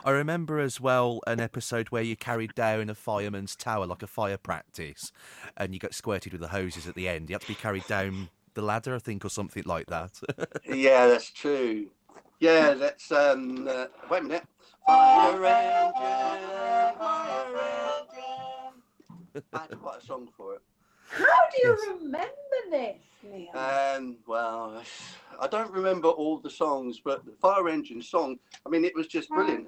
[0.04, 4.06] I remember as well an episode where you carried down a fireman's tower like a
[4.06, 5.12] fire practice,
[5.56, 7.28] and you got squirted with the hoses at the end.
[7.28, 10.12] You had to be carried down the ladder, I think, or something like that.
[10.68, 11.88] yeah, that's true.
[12.40, 13.68] Yeah, that's um.
[13.68, 14.44] Uh, wait a minute.
[14.86, 19.42] Fire engine, fire engine.
[19.52, 20.62] I had quite a song for it.
[21.10, 21.80] How do you Yes.
[22.02, 22.30] remember
[22.70, 23.56] this, Neil?
[23.56, 24.82] Um, well,
[25.40, 28.38] I don't remember all the songs, but the fire engine song.
[28.66, 29.66] I mean, it was just brilliant.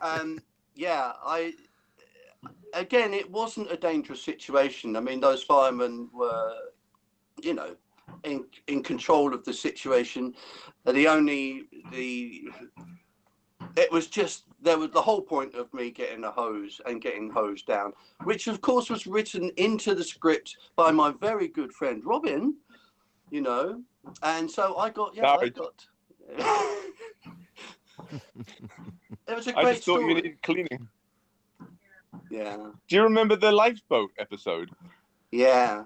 [0.00, 0.38] um,
[0.74, 1.54] yeah, I
[2.74, 4.96] again, it wasn't a dangerous situation.
[4.96, 6.54] I mean, those firemen were,
[7.42, 7.76] you know,
[8.24, 10.34] in in control of the situation.
[10.84, 12.48] The only the
[13.76, 17.30] it was just there was the whole point of me getting a hose and getting
[17.30, 17.92] hosed down,
[18.24, 22.54] which of course was written into the script by my very good friend Robin,
[23.30, 23.82] you know,
[24.22, 25.86] and so I got yeah, I got.
[29.28, 30.08] it was a I great just thought story.
[30.08, 30.88] you needed cleaning.
[32.30, 32.56] Yeah,
[32.88, 34.70] Do you remember the lifeboat episode?
[35.32, 35.84] yeah,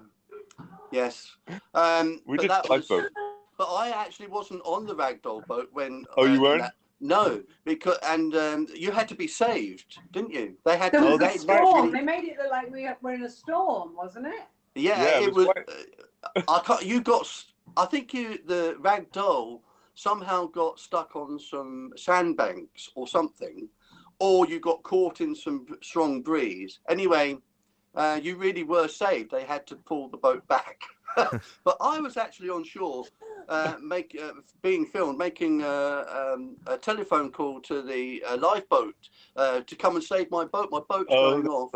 [0.91, 1.31] yes.
[1.73, 3.11] Um, We but did that was- lifeboat.
[3.57, 6.05] But I actually wasn't on the ragdoll boat when.
[6.15, 6.61] Oh, you uh, weren't?
[6.61, 10.55] that- no, because and um, you had to be saved, didn't you?
[10.65, 11.07] They had There to.
[11.11, 11.87] was they, a storm.
[11.87, 14.43] actually- They made it look like we were in a storm, wasn't it?
[14.75, 15.47] Yeah, Yeah, it, it was.
[15.47, 15.55] was
[16.37, 16.85] uh, I can't.
[16.85, 17.27] You got.
[17.75, 19.61] I think you the rag doll
[19.99, 23.67] somehow got stuck on some sandbanks or something,
[24.19, 26.79] or you got caught in some strong breeze.
[26.87, 27.37] Anyway,
[27.95, 29.29] uh, you really were saved.
[29.29, 30.79] They had to pull the boat back.
[31.15, 33.03] but I was actually on shore,
[33.49, 34.31] uh, make uh,
[34.61, 38.95] being filmed, making uh, um, a telephone call to the uh, lifeboat
[39.35, 40.69] uh, to come and save my boat.
[40.71, 41.71] My boat's Oh, going off.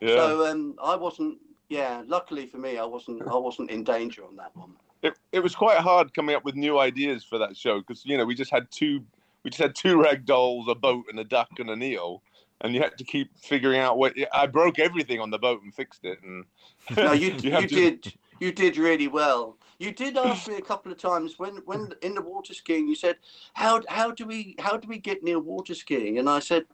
[0.00, 0.16] Yeah.
[0.16, 1.38] So um, I wasn't.
[1.68, 3.22] Yeah, luckily for me, I wasn't.
[3.22, 4.76] I wasn't in danger on that one.
[5.02, 8.16] It, it was quite hard coming up with new ideas for that show because you
[8.16, 9.04] know we just had two
[9.44, 12.22] we just had two rag dolls, a boat, and a duck and an eel,
[12.62, 14.14] and you had to keep figuring out what.
[14.34, 16.44] I broke everything on the boat and fixed it, and
[16.96, 19.56] No, you you, have to- did you did really well.
[19.78, 22.88] You did ask me a couple of times when when in the water skiing.
[22.88, 23.16] You said,
[23.54, 26.64] "How how do we how do we get near water skiing?" And I said,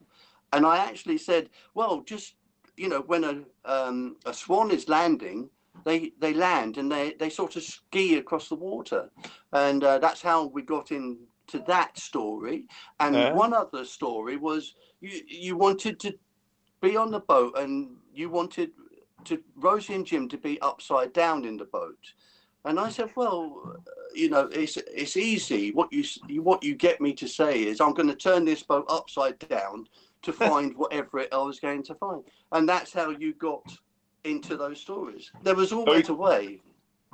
[0.51, 2.35] and I actually said, "Well, just
[2.75, 5.49] you know, when a um, a swan is landing."
[5.85, 9.09] They, they land and they, they sort of ski across the water,
[9.51, 12.67] and uh, that's how we got into that story.
[12.99, 13.33] And Yeah.
[13.33, 16.13] one other story was you you wanted to
[16.81, 18.71] be on the boat and you wanted
[19.25, 22.13] to Rosie and Jim to be upside down in the boat.
[22.65, 23.75] And I said, well,
[24.13, 25.71] you know, it's it's easy.
[25.71, 28.63] What you you- what you get me to say is, I'm going to turn this
[28.63, 29.85] boat upside down
[30.21, 33.65] to find whatever it I was going to find, and that's how you got
[34.23, 35.31] into those stories.
[35.43, 36.61] There was always a way.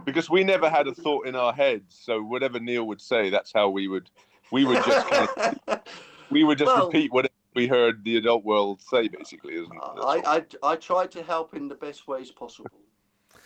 [0.06, 3.52] because we never had a thought in our heads, so whatever Neil would say, that's
[3.54, 4.10] how we would
[4.52, 5.80] we would just kind of,
[6.32, 9.82] we would just Well- repeat whatever we heard the adult world say, basically, isn't it?
[9.82, 12.70] I, I I tried to help in the best ways possible.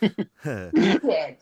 [0.00, 1.36] You did.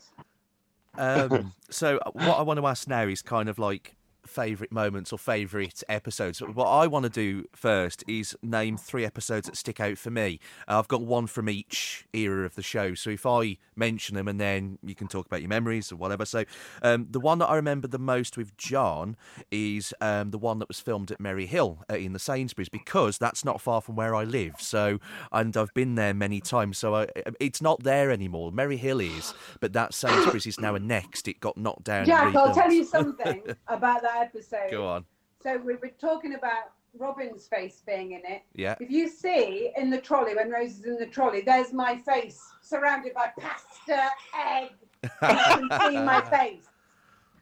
[0.95, 3.95] Um, so what I want to ask now is kind of like
[4.25, 6.39] favorite moments or favorite episodes.
[6.39, 10.39] What I want to do first is name three episodes that stick out for me.
[10.67, 14.27] Uh, I've got one from each era of the show, so if I mention them
[14.27, 16.25] and then you can talk about your memories or whatever.
[16.25, 16.45] So
[16.81, 19.15] um, the one that I remember the most with John
[19.51, 23.17] is um, the one that was filmed at Merry Hill uh, in the Sainsbury's because
[23.17, 24.55] that's not far from where I live.
[24.59, 24.99] So
[25.31, 26.77] and I've been there many times.
[26.77, 27.07] So I,
[27.39, 28.51] it's not there anymore.
[28.51, 31.27] Merry Hill is, but that Sainsbury's is now a next.
[31.27, 32.05] It got knocked down.
[32.05, 34.71] Jack, I'll tell you something about that episode.
[34.71, 35.05] Go on.
[35.41, 38.43] So we were talking about Robin's face being in it.
[38.55, 38.75] Yeah.
[38.79, 42.41] If you see in the trolley, when Rose is in the trolley, there's my face
[42.61, 44.09] surrounded by pasta,
[44.39, 44.69] egg.
[45.03, 46.65] You can see my face.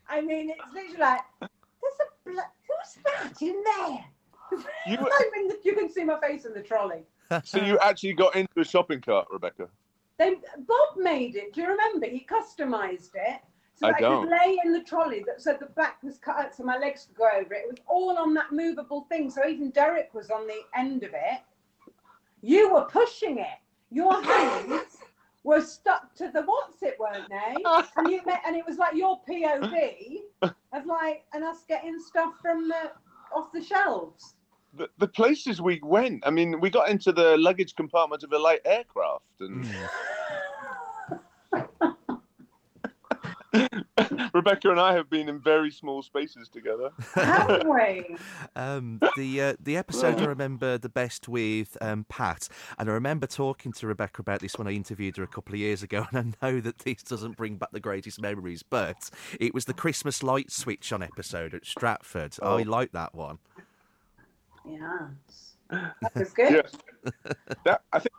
[0.09, 4.05] I mean, it's literally like, there's a blo- who's that in there?
[4.87, 4.97] You,
[5.37, 7.03] I'm the, you can see my face in the trolley.
[7.43, 9.69] so you actually got into a shopping cart, Rebecca?
[10.17, 10.35] They,
[10.67, 11.53] Bob made it.
[11.53, 12.07] Do you remember?
[12.07, 13.41] He customized it
[13.81, 14.23] so I I, don't.
[14.23, 15.23] could lay in the trolley.
[15.25, 17.65] That said the back was cut out so my legs could go over it.
[17.65, 19.29] It was all on that movable thing.
[19.31, 21.41] So even Derek was on the end of it.
[22.41, 23.59] You were pushing it.
[23.89, 24.97] Your hands
[25.43, 27.55] were stuck to the what's it, weren't they?
[27.97, 32.33] And you met, and it was like your POV of like and us getting stuff
[32.41, 32.91] from the
[33.35, 34.35] off the shelves.
[34.73, 38.37] The, the places we went, I mean, we got into the luggage compartment of a
[38.37, 39.65] light aircraft, and
[44.33, 46.89] Rebecca and I have been in very small spaces together.
[47.15, 48.15] Haven't we?
[48.55, 52.47] Um, the uh, the episode I remember the best with um, Pat,
[52.77, 55.59] and I remember talking to Rebecca about this when I interviewed her a couple of
[55.59, 56.05] years ago.
[56.13, 59.73] And I know that this doesn't bring back the greatest memories, but it was the
[59.73, 62.35] Christmas light switch on episode at Stratford.
[62.41, 62.55] I Oh.
[62.57, 63.39] like that one.
[64.67, 65.07] Yeah.
[65.69, 66.51] That was good.
[66.51, 67.31] Yeah.
[67.65, 68.11] that I think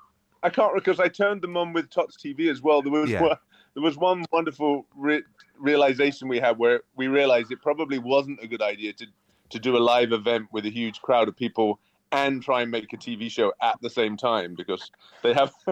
[0.43, 2.83] I can't because I turned them on with Tots TV as well.
[2.83, 3.23] There was Yeah.
[3.23, 3.37] one,
[3.75, 5.23] there was one wonderful re-
[5.59, 9.07] realization we had where we realized it probably wasn't a good idea to
[9.51, 11.79] to do a live event with a huge crowd of people
[12.13, 14.91] and try and make a TV show at the same time because
[15.23, 15.53] they have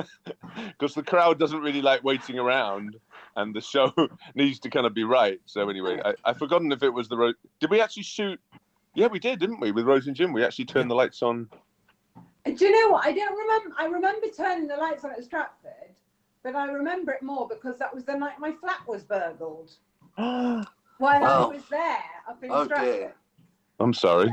[0.67, 2.97] because the crowd doesn't really like waiting around
[3.37, 3.93] and the show
[4.35, 5.41] needs to kind of be right.
[5.47, 8.41] So anyway, I, I've forgotten if it was the ro- did we actually shoot?
[8.95, 9.71] Yeah, we did, didn't we?
[9.71, 11.49] With Rose and Jim, we actually turned the lights on.
[12.45, 13.07] Do you know what?
[13.07, 13.75] I don't remember.
[13.79, 15.95] I remember turning the lights on at Stratford,
[16.43, 19.73] but I remember it more because that was the night my flat was burgled
[20.17, 20.67] while
[21.01, 22.95] I was there up in Oh, Stratford.
[22.95, 23.15] dear.
[23.79, 24.31] I'm sorry.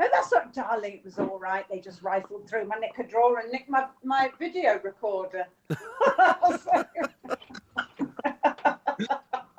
[0.00, 0.94] Oh, that's not, darling.
[0.94, 1.64] It was all right.
[1.70, 5.46] They just rifled through my knicker drawer and nicked my, my video recorder.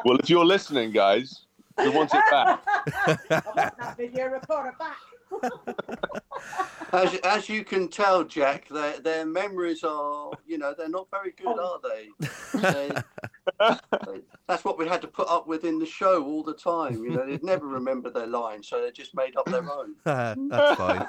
[0.06, 1.46] Well, if you're listening, guys,
[1.80, 2.60] we want it back.
[2.68, 4.98] I want that video recorder back.
[6.92, 11.32] As, as you can tell, Jack, their, their memories are, you know, they're not very
[11.32, 12.10] good, are they?
[12.60, 12.90] they?
[13.60, 17.04] they- That's what we had to put up with in the show all the time.
[17.04, 19.96] You know, they'd never remember their lines, so they just made up their own.
[20.06, 21.06] That's fine.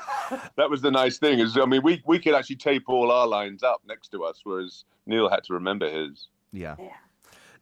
[0.56, 1.38] that was the nice thing.
[1.38, 4.40] Is I mean, we we could actually tape all our lines up next to us,
[4.44, 6.28] whereas Neil had to remember his.
[6.52, 6.76] Yeah.
[6.78, 6.88] Yeah.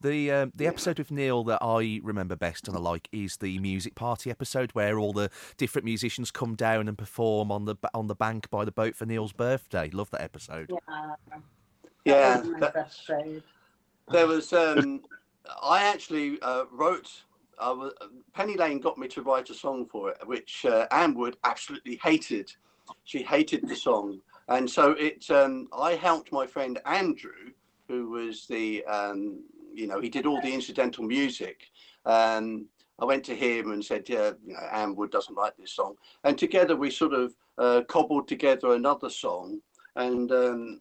[0.04, 3.58] The um, the episode with Neil that I remember best and I like is the
[3.58, 8.08] music party episode where all the different musicians come down and perform on the on
[8.08, 9.88] the bank by the boat for Neil's birthday.
[9.94, 10.70] Love that episode.
[10.70, 11.14] Yeah.
[12.04, 13.10] Yeah, That was my that- best.
[14.12, 14.52] There was.
[14.52, 15.00] Um,
[15.62, 17.10] I actually uh, wrote.
[17.58, 17.94] I was,
[18.34, 21.98] Penny Lane got me to write a song for it, which uh, Anne Wood absolutely
[22.02, 22.52] hated.
[23.04, 25.30] She hated the song, and so it.
[25.30, 27.52] Um, I helped my friend Andrew,
[27.88, 28.84] who was the.
[28.84, 29.38] Um,
[29.74, 31.60] you know, he did all the incidental music.
[32.04, 32.66] Um,
[33.00, 35.96] I went to him and said, "Yeah, you know, Anne Wood doesn't like this song,"
[36.22, 39.60] and together we sort of uh, cobbled together another song,
[39.96, 40.80] and um,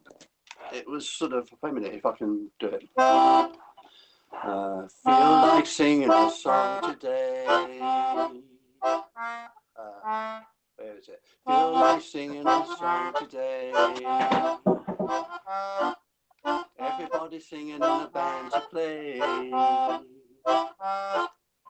[0.72, 1.50] it was sort of.
[1.62, 2.88] Wait a minute, if I can do it.
[2.98, 7.46] Uh, feel like singing a song today.
[9.76, 10.40] Uh,
[10.76, 11.22] where is it?
[11.46, 13.72] Feel like singing a song today.
[16.78, 19.20] Everybody singing and the band to play.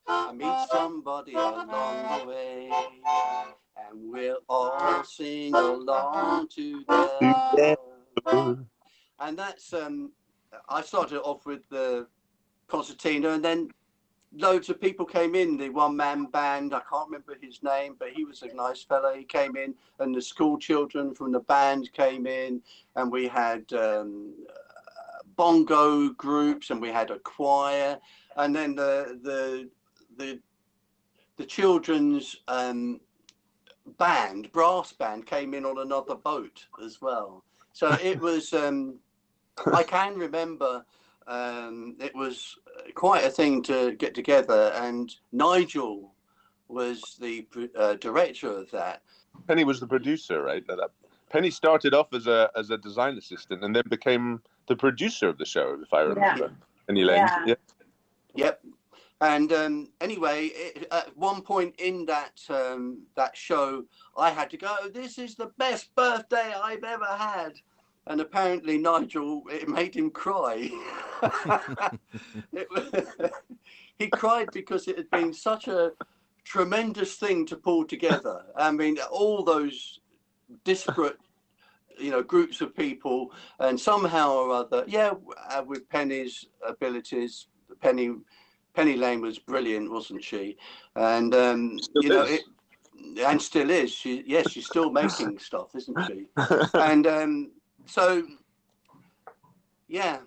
[0.06, 2.70] I meet somebody along the way,
[3.76, 7.36] and we'll all sing along together.
[9.20, 10.12] And that's um,
[10.68, 12.06] I started off with the
[12.68, 13.70] concertina, and then
[14.36, 15.56] loads of people came in.
[15.56, 19.14] The one man band, I can't remember his name, but he was a nice fellow.
[19.14, 22.62] He came in, and the school children from the band came in,
[22.96, 24.34] and we had um,
[25.36, 27.98] bongo groups, and we had a choir,
[28.36, 29.70] and then the the
[30.16, 30.40] the
[31.36, 33.00] the children's um,
[33.98, 37.44] band, brass band, came in on another boat as well.
[37.72, 38.52] So it was.
[38.52, 38.98] Um,
[39.72, 40.84] I can remember
[41.26, 42.56] um, it was
[42.94, 46.12] quite a thing to get together, and Nigel
[46.68, 47.46] was the
[47.78, 49.02] uh, director of that.
[49.46, 50.64] Penny was the producer, right?
[51.30, 55.38] Penny started off as a as a design assistant and then became the producer of
[55.38, 56.52] the show, if I remember.
[56.86, 57.18] Penny Lane.
[57.18, 57.44] Yeah.
[57.46, 57.54] Yeah.
[58.34, 58.60] Yep.
[59.20, 63.84] And um, anyway, it, at one point in that um, that show,
[64.18, 64.76] I had to go.
[64.92, 67.52] This is the best birthday I've ever had,
[68.06, 70.70] and apparently Nigel it made him cry.
[72.52, 72.68] It
[73.98, 75.92] he cried because it had been such a
[76.44, 78.44] tremendous thing to pull together.
[78.56, 80.00] I mean, all those
[80.64, 81.18] disparate,
[81.98, 85.12] you know, groups of people, and somehow or other, yeah,
[85.50, 87.46] uh, with Penny's abilities,
[87.80, 88.14] Penny
[88.74, 90.56] Penny Lane was brilliant, wasn't she?
[90.96, 92.42] And um, Still you know, it,
[93.24, 93.92] and still is.
[93.92, 96.26] She yes, she's still making stuff, isn't she?
[96.74, 97.50] And um,
[97.86, 98.26] so,
[99.88, 100.18] yeah,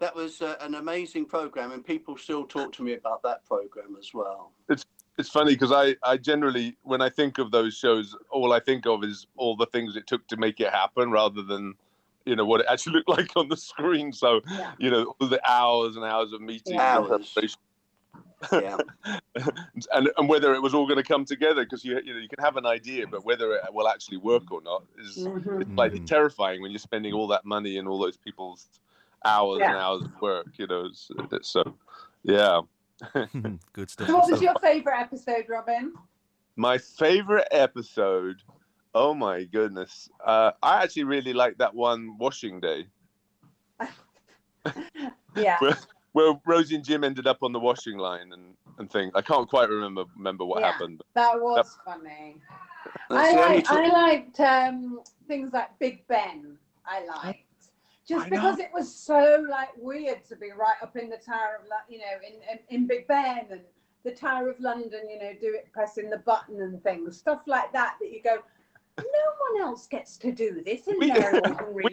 [0.00, 3.96] that was uh, an amazing program, and people still talk to me about that program
[3.98, 4.52] as well.
[4.68, 4.84] it's
[5.26, 9.02] funny because I, I generally when I think of those shows, all I think of
[9.02, 11.74] is all the things it took to make it happen, rather than
[12.24, 14.12] you know what it actually looked like on the screen.
[14.12, 14.72] So Yeah.
[14.78, 17.32] you know all the hours and hours of meetings, and Hours.
[17.34, 17.58] preparation,
[18.52, 18.76] Yeah,
[19.92, 22.28] and and whether it was all going to come together because you you know you
[22.28, 25.62] can have an idea, but whether it will actually work or not is Mhm.
[25.62, 26.06] it's slightly Mm.
[26.06, 28.68] terrifying when you're spending all that money and all those people's
[29.24, 30.46] hours and hours of work.
[30.56, 31.76] You know, it's, it's so
[32.22, 32.60] yeah.
[33.72, 34.08] Good stuff.
[34.08, 35.92] So, what was your favourite episode, Robin?
[36.56, 38.42] My favorite episode.
[38.94, 40.08] Oh my goodness!
[40.24, 42.86] Uh, I actually really like that one, Washing Day,
[45.36, 45.58] Yeah.
[46.12, 49.12] where Rosie and Jim ended up on the washing line and, and things.
[49.14, 50.72] I can't quite remember remember what Yeah.
[50.72, 51.02] happened.
[51.14, 52.36] That was funny.
[53.10, 56.56] That's I, like, t- I liked um, things like Big Ben.
[56.86, 57.44] I liked
[58.08, 61.66] just because it was so like weird to be right up in the Tower of,
[61.66, 63.60] Lo- you know, in, in in Big Ben and
[64.04, 65.08] the Tower of London.
[65.10, 67.96] You know, do it pressing the button and things, stuff like that.
[68.00, 68.38] That you go,
[68.98, 71.84] no one else gets to do this in We- their ordinary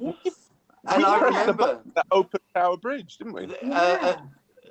[0.00, 0.50] lives.
[0.86, 3.44] and I pressed the remember that open Tower Bridge, didn't we?
[3.46, 4.16] uh, Yeah.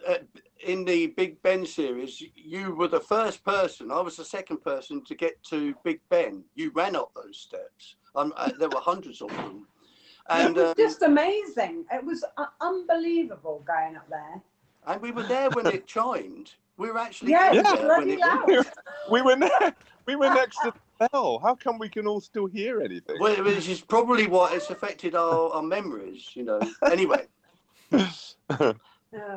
[0.07, 0.17] uh, uh,
[0.65, 3.91] in the Big Ben series, you were the first person.
[3.91, 6.43] I was the second person to get to Big Ben.
[6.55, 7.95] You ran up those steps.
[8.15, 9.67] Um, uh, there were hundreds of them,
[10.29, 11.85] and it was um, just amazing.
[11.91, 14.41] It was uh, unbelievable going up there.
[14.87, 16.53] and we were there when it chimed.
[16.77, 18.67] We were actually Yeah, in it's there when it-
[19.11, 19.71] we were ne-
[20.07, 21.39] we were next to the bell.
[21.39, 23.19] How come we can all still hear anything?
[23.19, 26.59] Well, which is probably what has affected our, our memories, you know.
[26.89, 27.27] Anyway,
[27.91, 28.09] Oh,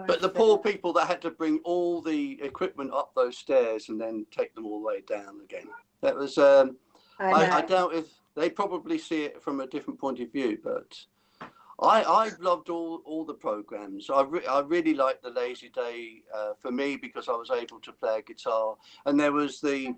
[0.06, 4.00] but the poor people that had to bring all the equipment up those stairs and
[4.00, 5.66] then take them all the way down again.
[6.00, 6.76] That was, um,
[7.18, 8.06] I, I, I doubt if
[8.36, 10.96] they probably see it from a different point of view, but
[11.80, 14.08] I, I loved all, all the programs.
[14.10, 17.80] I, re- I really liked the Lazy Day uh, for me because I was able
[17.80, 18.76] to play a guitar,
[19.06, 19.94] and there was the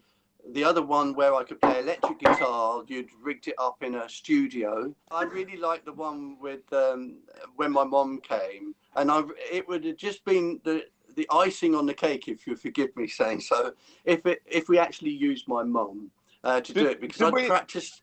[0.52, 2.82] the other one where I could play electric guitar.
[2.86, 4.94] You'd rigged it up in a studio.
[5.10, 7.16] I really liked the one with um,
[7.56, 9.22] when my mom came, and I
[9.52, 10.84] it would have just been the
[11.16, 13.72] the icing on the cake, if you forgive me saying so.
[14.04, 16.10] If it if we actually used my mum
[16.44, 18.02] uh, to do it because I'd practiced.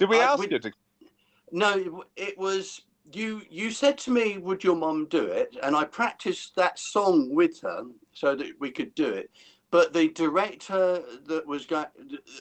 [0.00, 0.72] Did we I- ask we- you to?
[1.52, 2.82] No, it was
[3.12, 3.42] you.
[3.50, 7.60] You said to me, "Would your mum do it?" And I practiced that song with
[7.60, 7.84] her
[8.14, 9.30] so that we could do it.
[9.70, 11.86] But the director that was going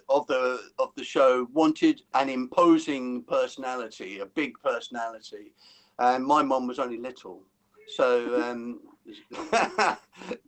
[0.08, 5.52] of the of the show wanted an imposing personality, a big personality,
[5.98, 7.44] and my mum was only little.
[7.88, 8.80] So, um,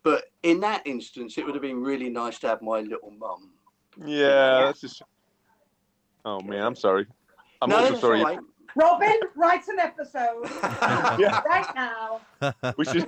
[0.04, 3.52] but in that instance, it would have been really nice to have my little mum.
[3.98, 5.02] Yeah, that's just.
[6.26, 7.08] Oh man, I'm sorry.
[7.62, 8.20] I'm no, also that's sorry.
[8.20, 8.40] all right.
[8.76, 10.50] Robin, write an episode
[11.20, 12.22] Yeah, right now.
[12.78, 13.08] we should.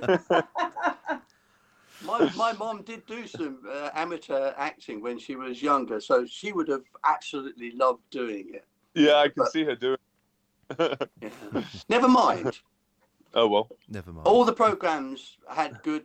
[2.04, 6.52] My my mom did do some uh, amateur acting when she was younger, so she
[6.52, 8.66] would have absolutely loved doing it.
[8.94, 9.96] yeah, I can see her doing.
[10.78, 11.10] it.
[11.22, 11.62] Yeah.
[11.88, 12.60] Never mind.
[13.34, 13.68] oh well.
[13.88, 14.26] Never mind.
[14.26, 16.04] All the programs had good.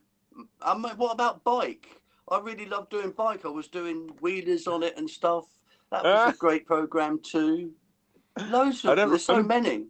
[0.62, 1.88] Um, what about bike?
[2.32, 3.44] I really loved doing bike.
[3.44, 5.46] I was doing wheelers on it and stuff.
[5.92, 7.72] That was a great program too.
[8.50, 9.88] Loads of don't there's so many.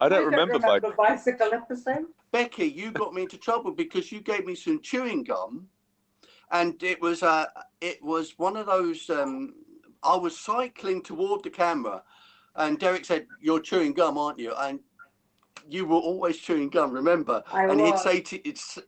[0.00, 0.82] I don't remember, bike.
[0.96, 2.06] bicycle episode.
[2.32, 5.68] Becky, you got me into trouble because you gave me some chewing gum,
[6.50, 7.46] and it was uh,
[7.80, 9.08] it was one of those.
[9.08, 9.54] Um,
[10.02, 12.02] I was cycling toward the camera,
[12.56, 14.80] and Derek said, "You're chewing gum, aren't you?" And
[15.68, 16.90] you were always chewing gum.
[16.90, 17.42] Remember?
[17.52, 18.78] I and he'd say, to, "It's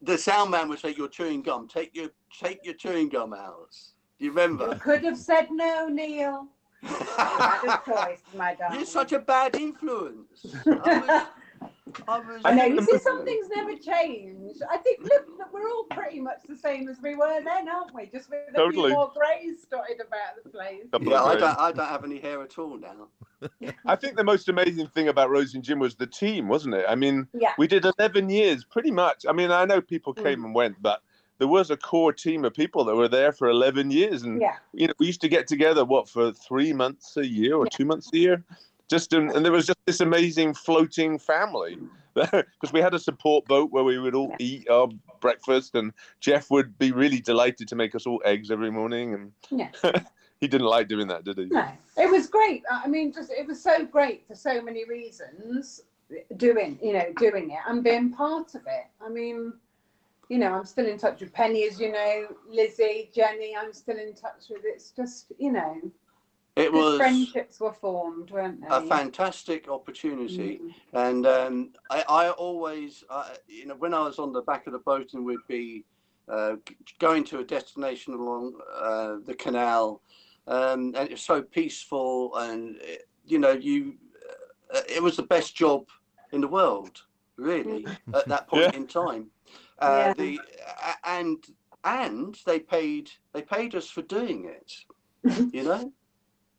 [0.00, 1.68] the sound man would say, "You're chewing gum.
[1.68, 2.08] Take your
[2.40, 3.76] take your chewing gum out."
[4.24, 4.74] Do you You remember?
[4.76, 6.46] could have said no, Neil.
[6.82, 8.78] choice, my darling.
[8.78, 10.46] You're such a bad influence.
[10.66, 11.26] I was,
[12.08, 12.64] I was I know.
[12.64, 14.56] You see, some things never change.
[14.70, 17.94] I think look, look, we're all pretty much the same as we were then, aren't
[17.94, 18.06] we?
[18.06, 18.88] Just with a Totally.
[18.90, 20.84] few more greys dotted about the place.
[20.90, 23.08] Couple Yeah, I don't, I don't have any hair at all now.
[23.86, 26.84] I think the most amazing thing about Rose and Jim was the team, wasn't it?
[26.88, 27.52] I mean, Yeah.
[27.58, 29.24] we did 11 years, pretty much.
[29.28, 30.44] I mean, I know people came Mm.
[30.46, 31.02] and went, but
[31.38, 34.22] there was a core team of people that were there for 11 years.
[34.22, 34.56] And, Yeah.
[34.72, 37.76] you know, we used to get together, what, for three months a year or Yeah.
[37.76, 38.44] two months a year?
[38.88, 41.78] Just in, and there was just this amazing floating family
[42.14, 44.36] because we had a support boat where we would all Yeah.
[44.46, 44.88] eat our
[45.20, 49.14] breakfast, and Jeff would be really delighted to make us all eggs every morning.
[49.14, 49.70] And Yeah.
[50.40, 51.46] he didn't like doing that, did he?
[51.46, 51.66] No,
[51.96, 52.62] it was great.
[52.70, 55.80] I mean, just it was so great for so many reasons.
[56.36, 58.84] Doing, you know, doing it and being part of it.
[59.00, 59.54] I mean,
[60.28, 63.54] you know, I'm still in touch with Penny, as you know, Lizzie, Jenny.
[63.56, 64.62] I'm still in touch with.
[64.64, 65.76] It's just, you know,
[66.56, 68.68] It was friendships were formed, weren't they?
[68.68, 70.74] a fantastic opportunity, Mm.
[70.92, 74.72] and um, I, I always, uh, you know, when I was on the back of
[74.72, 75.84] the boat and we'd be
[76.28, 76.56] uh,
[76.98, 80.00] going to a destination along uh, the canal,
[80.46, 83.96] um, and it was so peaceful, and it, you know, you,
[84.74, 85.86] uh, it was the best job
[86.32, 87.02] in the world,
[87.36, 88.78] really, at that point Yeah.
[88.78, 89.30] in time.
[89.78, 90.12] Uh, Yeah.
[90.14, 90.40] The
[91.04, 91.44] and
[91.84, 94.72] and they paid they paid us for doing it,
[95.52, 95.92] you know.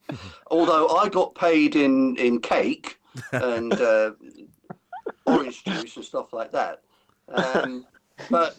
[0.51, 2.99] Although I got paid in in cake
[3.31, 4.11] and uh,
[5.25, 6.81] orange juice and stuff like that,
[7.29, 7.85] um,
[8.29, 8.55] but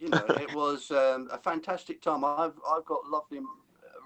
[0.00, 2.24] you know it was um, a fantastic time.
[2.24, 3.40] I've I've got lovely,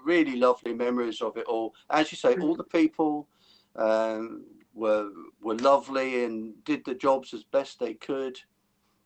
[0.05, 1.73] really lovely memories of it all.
[1.89, 3.27] As you say, all the people
[3.75, 4.43] um,
[4.75, 5.09] were
[5.41, 8.39] were lovely and did the jobs as best they could,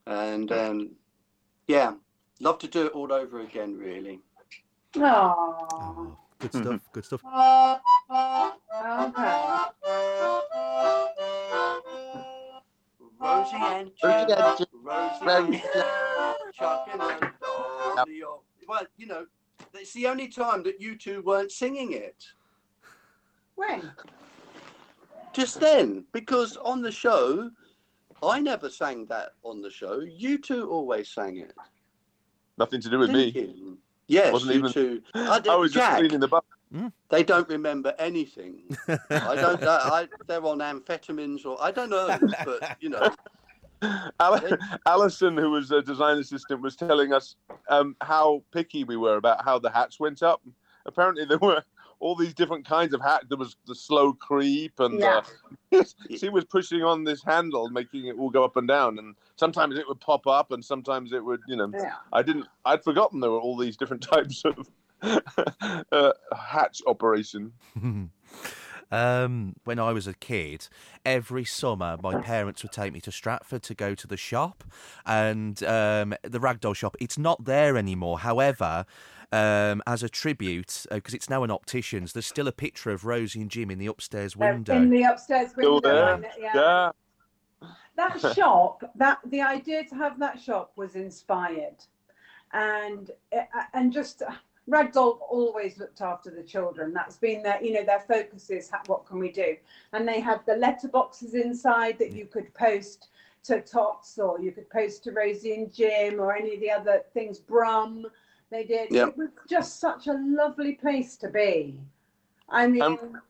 [0.07, 0.91] and um,
[1.67, 1.93] yeah,
[2.39, 3.77] love to do it all over again.
[3.77, 4.19] Really.
[4.93, 5.35] Aww.
[5.71, 6.81] Oh, good stuff.
[6.93, 7.21] Good stuff.
[7.25, 7.85] Okay.
[13.19, 15.63] Rosie and Rosie Jack, and Jack, Rosie Rosie.
[15.75, 16.99] and Chuck and
[17.95, 18.21] Dolly.
[18.67, 19.25] Well, you know,
[19.73, 22.23] it's the only time that you two weren't singing it.
[23.55, 23.91] When?
[25.33, 27.49] Just then, because on the show,
[28.23, 29.99] I never sang that on the show.
[29.99, 31.53] You two always sang it.
[32.57, 33.41] Nothing to do with didn't me.
[33.41, 33.77] you?
[34.07, 35.01] Yes, Wasn't you even- two.
[35.15, 36.41] I, I was just Jack, cleaning the bar.
[37.09, 38.63] they don't remember anything.
[38.87, 39.63] I don't.
[39.63, 43.09] I, I, they're on amphetamines or I don't know, but you know.
[44.19, 44.41] Al-
[44.87, 47.35] Alison, who was a design assistant, was telling us
[47.69, 50.41] um, how picky we were about how the hats went up.
[50.85, 51.61] Apparently, there were
[51.99, 53.25] all these different kinds of hats.
[53.29, 55.21] There was the slow creep, and Yeah.
[55.73, 55.83] uh,
[56.17, 58.99] she was pushing on this handle, making it all go up and down.
[58.99, 61.71] And sometimes it would pop up, and sometimes it would, you know.
[61.73, 61.95] Yeah.
[62.13, 62.45] I didn't.
[62.65, 64.69] I'd forgotten there were all these different types of
[65.91, 67.53] uh, hatch operation.
[68.91, 70.67] um, when I was a kid,
[71.05, 74.63] every summer my parents would take me to Stratford to go to the shop,
[75.05, 76.95] and um, the ragdoll shop.
[76.99, 78.19] It's not there anymore.
[78.19, 78.85] However.
[79.31, 83.41] Um, as a tribute, because it's now an optician's, there's still a picture of Rosie
[83.41, 84.73] and Jim in the upstairs window.
[84.73, 86.21] Uh, In the upstairs Still window.
[86.21, 86.31] there.
[86.39, 86.91] yeah.
[87.61, 87.69] Yeah.
[87.97, 91.75] that shop that the idea to have that shop was inspired
[92.53, 93.41] and uh,
[93.73, 94.31] and just uh,
[94.69, 99.05] ragdoll always looked after the children that's been their you know their focus is what
[99.05, 99.55] can we do
[99.93, 103.09] and they had the letterboxes inside that you could post
[103.43, 107.01] to tots or you could post to rosie and jim or any of the other
[107.13, 108.05] things brum
[108.55, 109.07] they did Yeah.
[109.07, 111.79] it was just such a lovely place to be
[112.49, 113.21] i mean Um,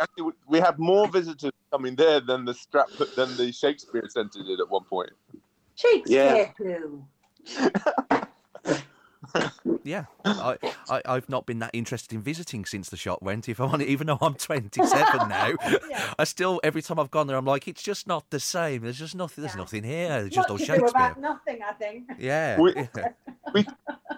[0.00, 4.60] Actually, we- have more visitors coming there than the Stratford than the Shakespeare Centre did
[4.60, 5.10] at one point.
[5.74, 7.04] shakespeare Clue.
[9.82, 10.56] Yeah, I,
[10.90, 13.48] I, I've not been that interested in visiting since the shop went.
[13.48, 15.52] If I'm on, even though I'm 27 now,
[15.88, 16.12] Yeah.
[16.18, 18.82] I still every time I've gone there, I'm like, it's just not the same.
[18.82, 19.42] There's just nothing.
[19.42, 19.60] There's Yeah.
[19.60, 20.08] nothing here.
[20.08, 20.86] There's just What all Shakespeare.
[20.86, 22.10] about nothing, I think.
[22.18, 23.62] Yeah, We- yeah.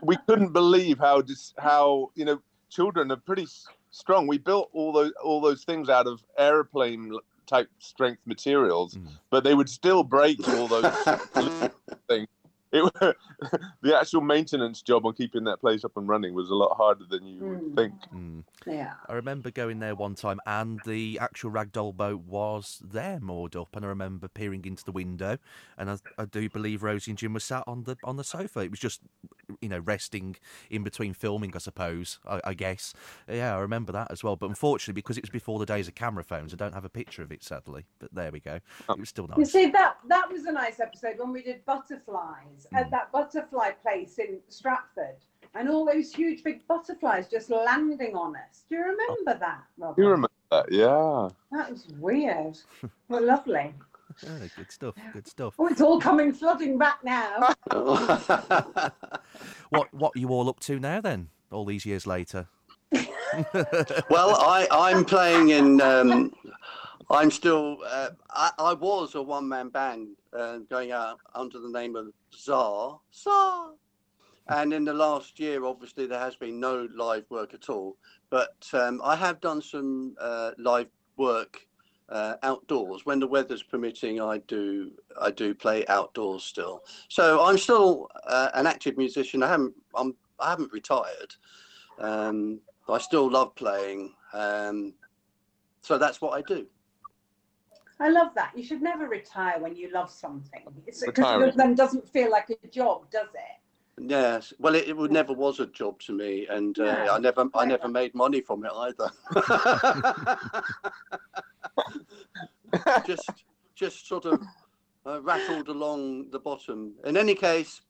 [0.03, 3.47] We couldn't believe how dis- how you know children are pretty
[3.93, 4.27] strong.
[4.27, 9.07] We built all those all those things out of airplane type strength materials, Mm.
[9.31, 10.85] but they would still break all those
[12.09, 12.29] things.
[13.03, 13.16] It,
[13.83, 17.05] the actual maintenance job on keeping that place up and running was a lot harder
[17.05, 17.77] than you would Mm.
[17.77, 17.95] think.
[18.14, 18.45] Mm.
[18.66, 18.95] Yeah.
[19.09, 23.77] I remember going there one time, and the actual ragdoll boat was there moored up,
[23.77, 25.37] and I remember peering into the window,
[25.77, 28.61] and I, I do believe Rosie and Jim were sat on the on the sofa.
[28.61, 29.03] It was just,
[29.61, 30.37] you know, resting
[30.70, 32.20] in between filming, I suppose.
[32.27, 32.95] I, I guess.
[33.29, 34.37] Yeah, I remember that as well.
[34.37, 36.91] But unfortunately, because it was before the days of camera phones, I don't have a
[36.91, 37.85] picture of it, sadly.
[37.99, 38.61] But there we go.
[38.89, 39.39] It was still nice.
[39.39, 43.73] You see that that was a nice episode when we did butterflies At that butterfly
[43.83, 45.17] place in Stratford,
[45.55, 48.65] and all those huge big butterflies just landing on us.
[48.69, 49.99] Do you remember that, Rob?
[49.99, 50.71] You remember that?
[50.71, 51.29] Yeah.
[51.51, 52.59] That was weird.
[53.09, 53.75] but lovely.
[54.23, 54.95] Yeah, good stuff.
[55.15, 55.55] Good stuff.
[55.59, 57.49] Oh, it's all coming flooding back now.
[59.71, 61.31] What what are you all up to now then?
[61.51, 62.47] All these years later.
[64.11, 65.81] well, I, I'm playing in.
[65.81, 66.31] Um,
[67.13, 67.79] I'm still.
[67.87, 72.09] Uh, I, I was a one man band uh, going out under the name of
[72.35, 72.99] Czar.
[73.15, 73.73] Czar.
[74.49, 77.97] And in the last year, obviously, there has been no live work at all.
[78.31, 80.89] But um, I have done some uh, live
[81.19, 81.61] work
[82.09, 84.21] uh, outdoors when the weather's permitting.
[84.21, 84.93] I do.
[85.21, 86.83] I do play outdoors still.
[87.09, 89.43] So I'm still uh, an active musician.
[89.43, 89.75] I haven't.
[89.95, 90.15] I'm.
[90.41, 91.35] I haven't retired.
[91.99, 94.15] Um, I still love playing.
[94.33, 94.95] Um,
[95.83, 96.67] so that's what I do.
[98.03, 98.50] I love that.
[98.57, 100.62] You should never retire when you love something.
[100.88, 103.61] It's because then doesn't feel like a job, does it?
[104.11, 104.53] Yes.
[104.59, 107.64] Well, it, it never was a job to me, and uh, No, I never, I
[107.64, 107.78] never.
[107.78, 109.09] never made money from it either.
[113.07, 113.30] just,
[113.76, 114.42] just sort of
[115.07, 116.94] uh, rattled along the bottom.
[117.05, 117.82] In any case,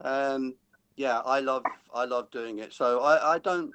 [0.00, 0.54] um,
[0.96, 1.64] yeah, I love,
[1.94, 2.72] I love doing it.
[2.72, 3.72] So I, I don't.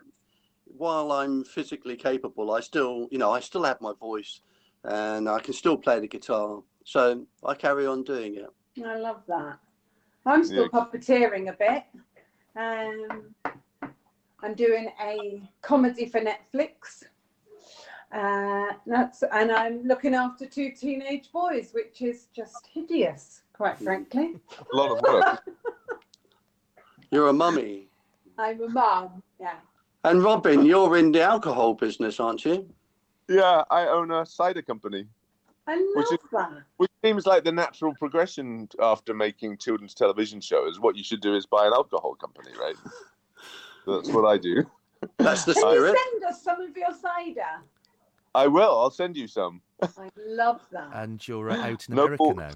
[0.66, 4.42] While I'm physically capable, I still, you know, I still have my voice,
[4.84, 6.62] and I can still play the guitar.
[6.84, 8.50] So I carry on doing it.
[8.86, 9.60] I love that.
[10.26, 11.84] I'm still puppeteering a bit.
[12.56, 13.36] Um,
[14.42, 17.04] I'm doing a comedy for Netflix.
[18.12, 24.36] Uh, that's and I'm looking after two teenage boys, which is just hideous, quite frankly.
[24.74, 25.44] A lot of work.
[27.12, 27.88] You're a mummy.
[28.38, 29.56] I'm a mum, yeah.
[30.04, 32.70] And Robin, you're in the alcohol business, aren't you?
[33.30, 35.06] Yeah, I own a cider company,
[35.68, 36.64] I Which love is- that.
[36.78, 40.80] which seems like the natural progression after making children's television shows.
[40.80, 42.76] What you should do is buy an alcohol company, right?
[43.88, 44.64] That's what I do.
[45.18, 47.62] That's the Can you send us some of your cider?
[48.36, 48.78] I will.
[48.78, 49.62] I'll send you some.
[49.82, 50.90] I love that.
[50.94, 52.38] And you're uh, out in America fault.
[52.38, 52.52] now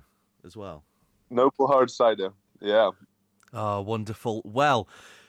[0.45, 0.83] as well.
[1.29, 2.33] Noble hard cider.
[2.59, 2.91] Yeah.
[3.53, 4.41] Oh, wonderful.
[4.43, 4.87] Well,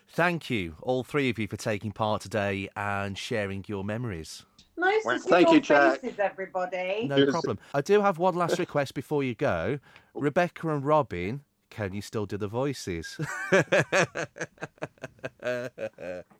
[0.08, 4.44] thank you, all three of you, for taking part today and sharing your memories.
[4.76, 6.00] Nice Well, to see thank your you, Jack.
[6.00, 7.06] faces, everybody.
[7.08, 7.30] No Yes.
[7.30, 7.58] problem.
[7.72, 9.78] I do have one last request before you go.
[10.14, 13.18] Rebecca and Robin, can you still do the voices?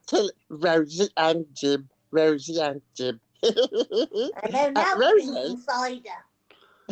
[0.07, 3.21] Tell Rosie and Jim, Rosie and Jim.
[3.45, 3.51] I
[4.51, 5.27] don't Uh, know Rosie?
[5.33, 6.11] drinking cider.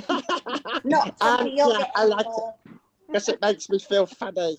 [0.84, 2.30] Not to Um, me, you'll yeah, I like it.
[2.30, 2.54] more.
[3.06, 4.56] Because it makes me feel funny.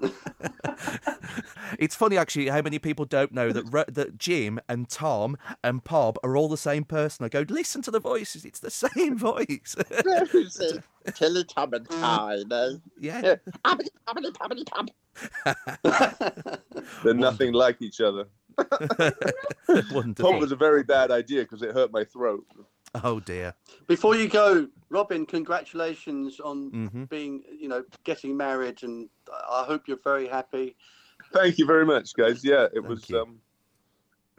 [1.78, 5.84] It's funny actually how many people don't know that Ro- that Jim and Tom and
[5.84, 7.24] Pob are all the same person.
[7.24, 9.76] I go, listen to the voices; it's the same voice.
[11.14, 12.80] Tilly, Tom, and Tiny.
[12.98, 14.90] yeah, Pubbity, pubbity, pubbity, pub.
[17.04, 18.26] They're nothing like each other.
[19.92, 20.32] wonderful.
[20.32, 22.44] Pob was a very bad idea because it hurt my throat.
[22.94, 23.54] Oh dear.
[23.86, 29.08] Before you go, Robin, congratulations on hmm being, you know, getting married, and
[29.50, 30.76] I hope you're very happy.
[31.32, 32.44] Thank you very much, guys.
[32.44, 33.10] Yeah, it Thank was.
[33.10, 33.20] you.
[33.20, 33.38] Um,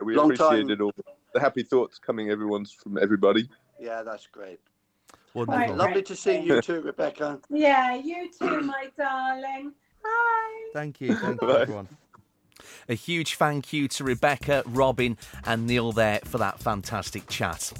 [0.00, 0.34] we Long time.
[0.34, 0.92] appreciated all
[1.32, 3.48] the happy thoughts coming everyone's from everybody.
[3.78, 4.60] Yeah, that's great.
[5.34, 5.58] Wonderful.
[5.58, 5.76] Right.
[5.76, 7.40] Lovely to see you too, Rebecca.
[7.50, 9.72] Yeah, you too, my darling.
[10.04, 10.70] Hi.
[10.72, 11.14] Thank you.
[11.14, 11.88] Thank you, everyone.
[12.88, 17.72] A huge thank you to Rebecca, Robin, and Neil there for that fantastic chat.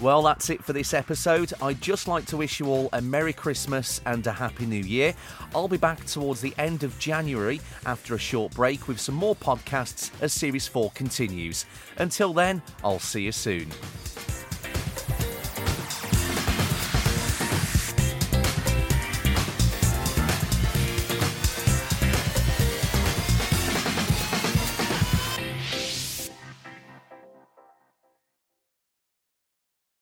[0.00, 1.52] Well, that's it for this episode.
[1.62, 5.14] I'd just like to wish you all a Merry Christmas and a Happy New Year.
[5.54, 9.36] I'll be back towards the end of January after a short break with some more
[9.36, 11.66] podcasts as Series 4 continues.
[11.98, 13.68] Until then, I'll see you soon.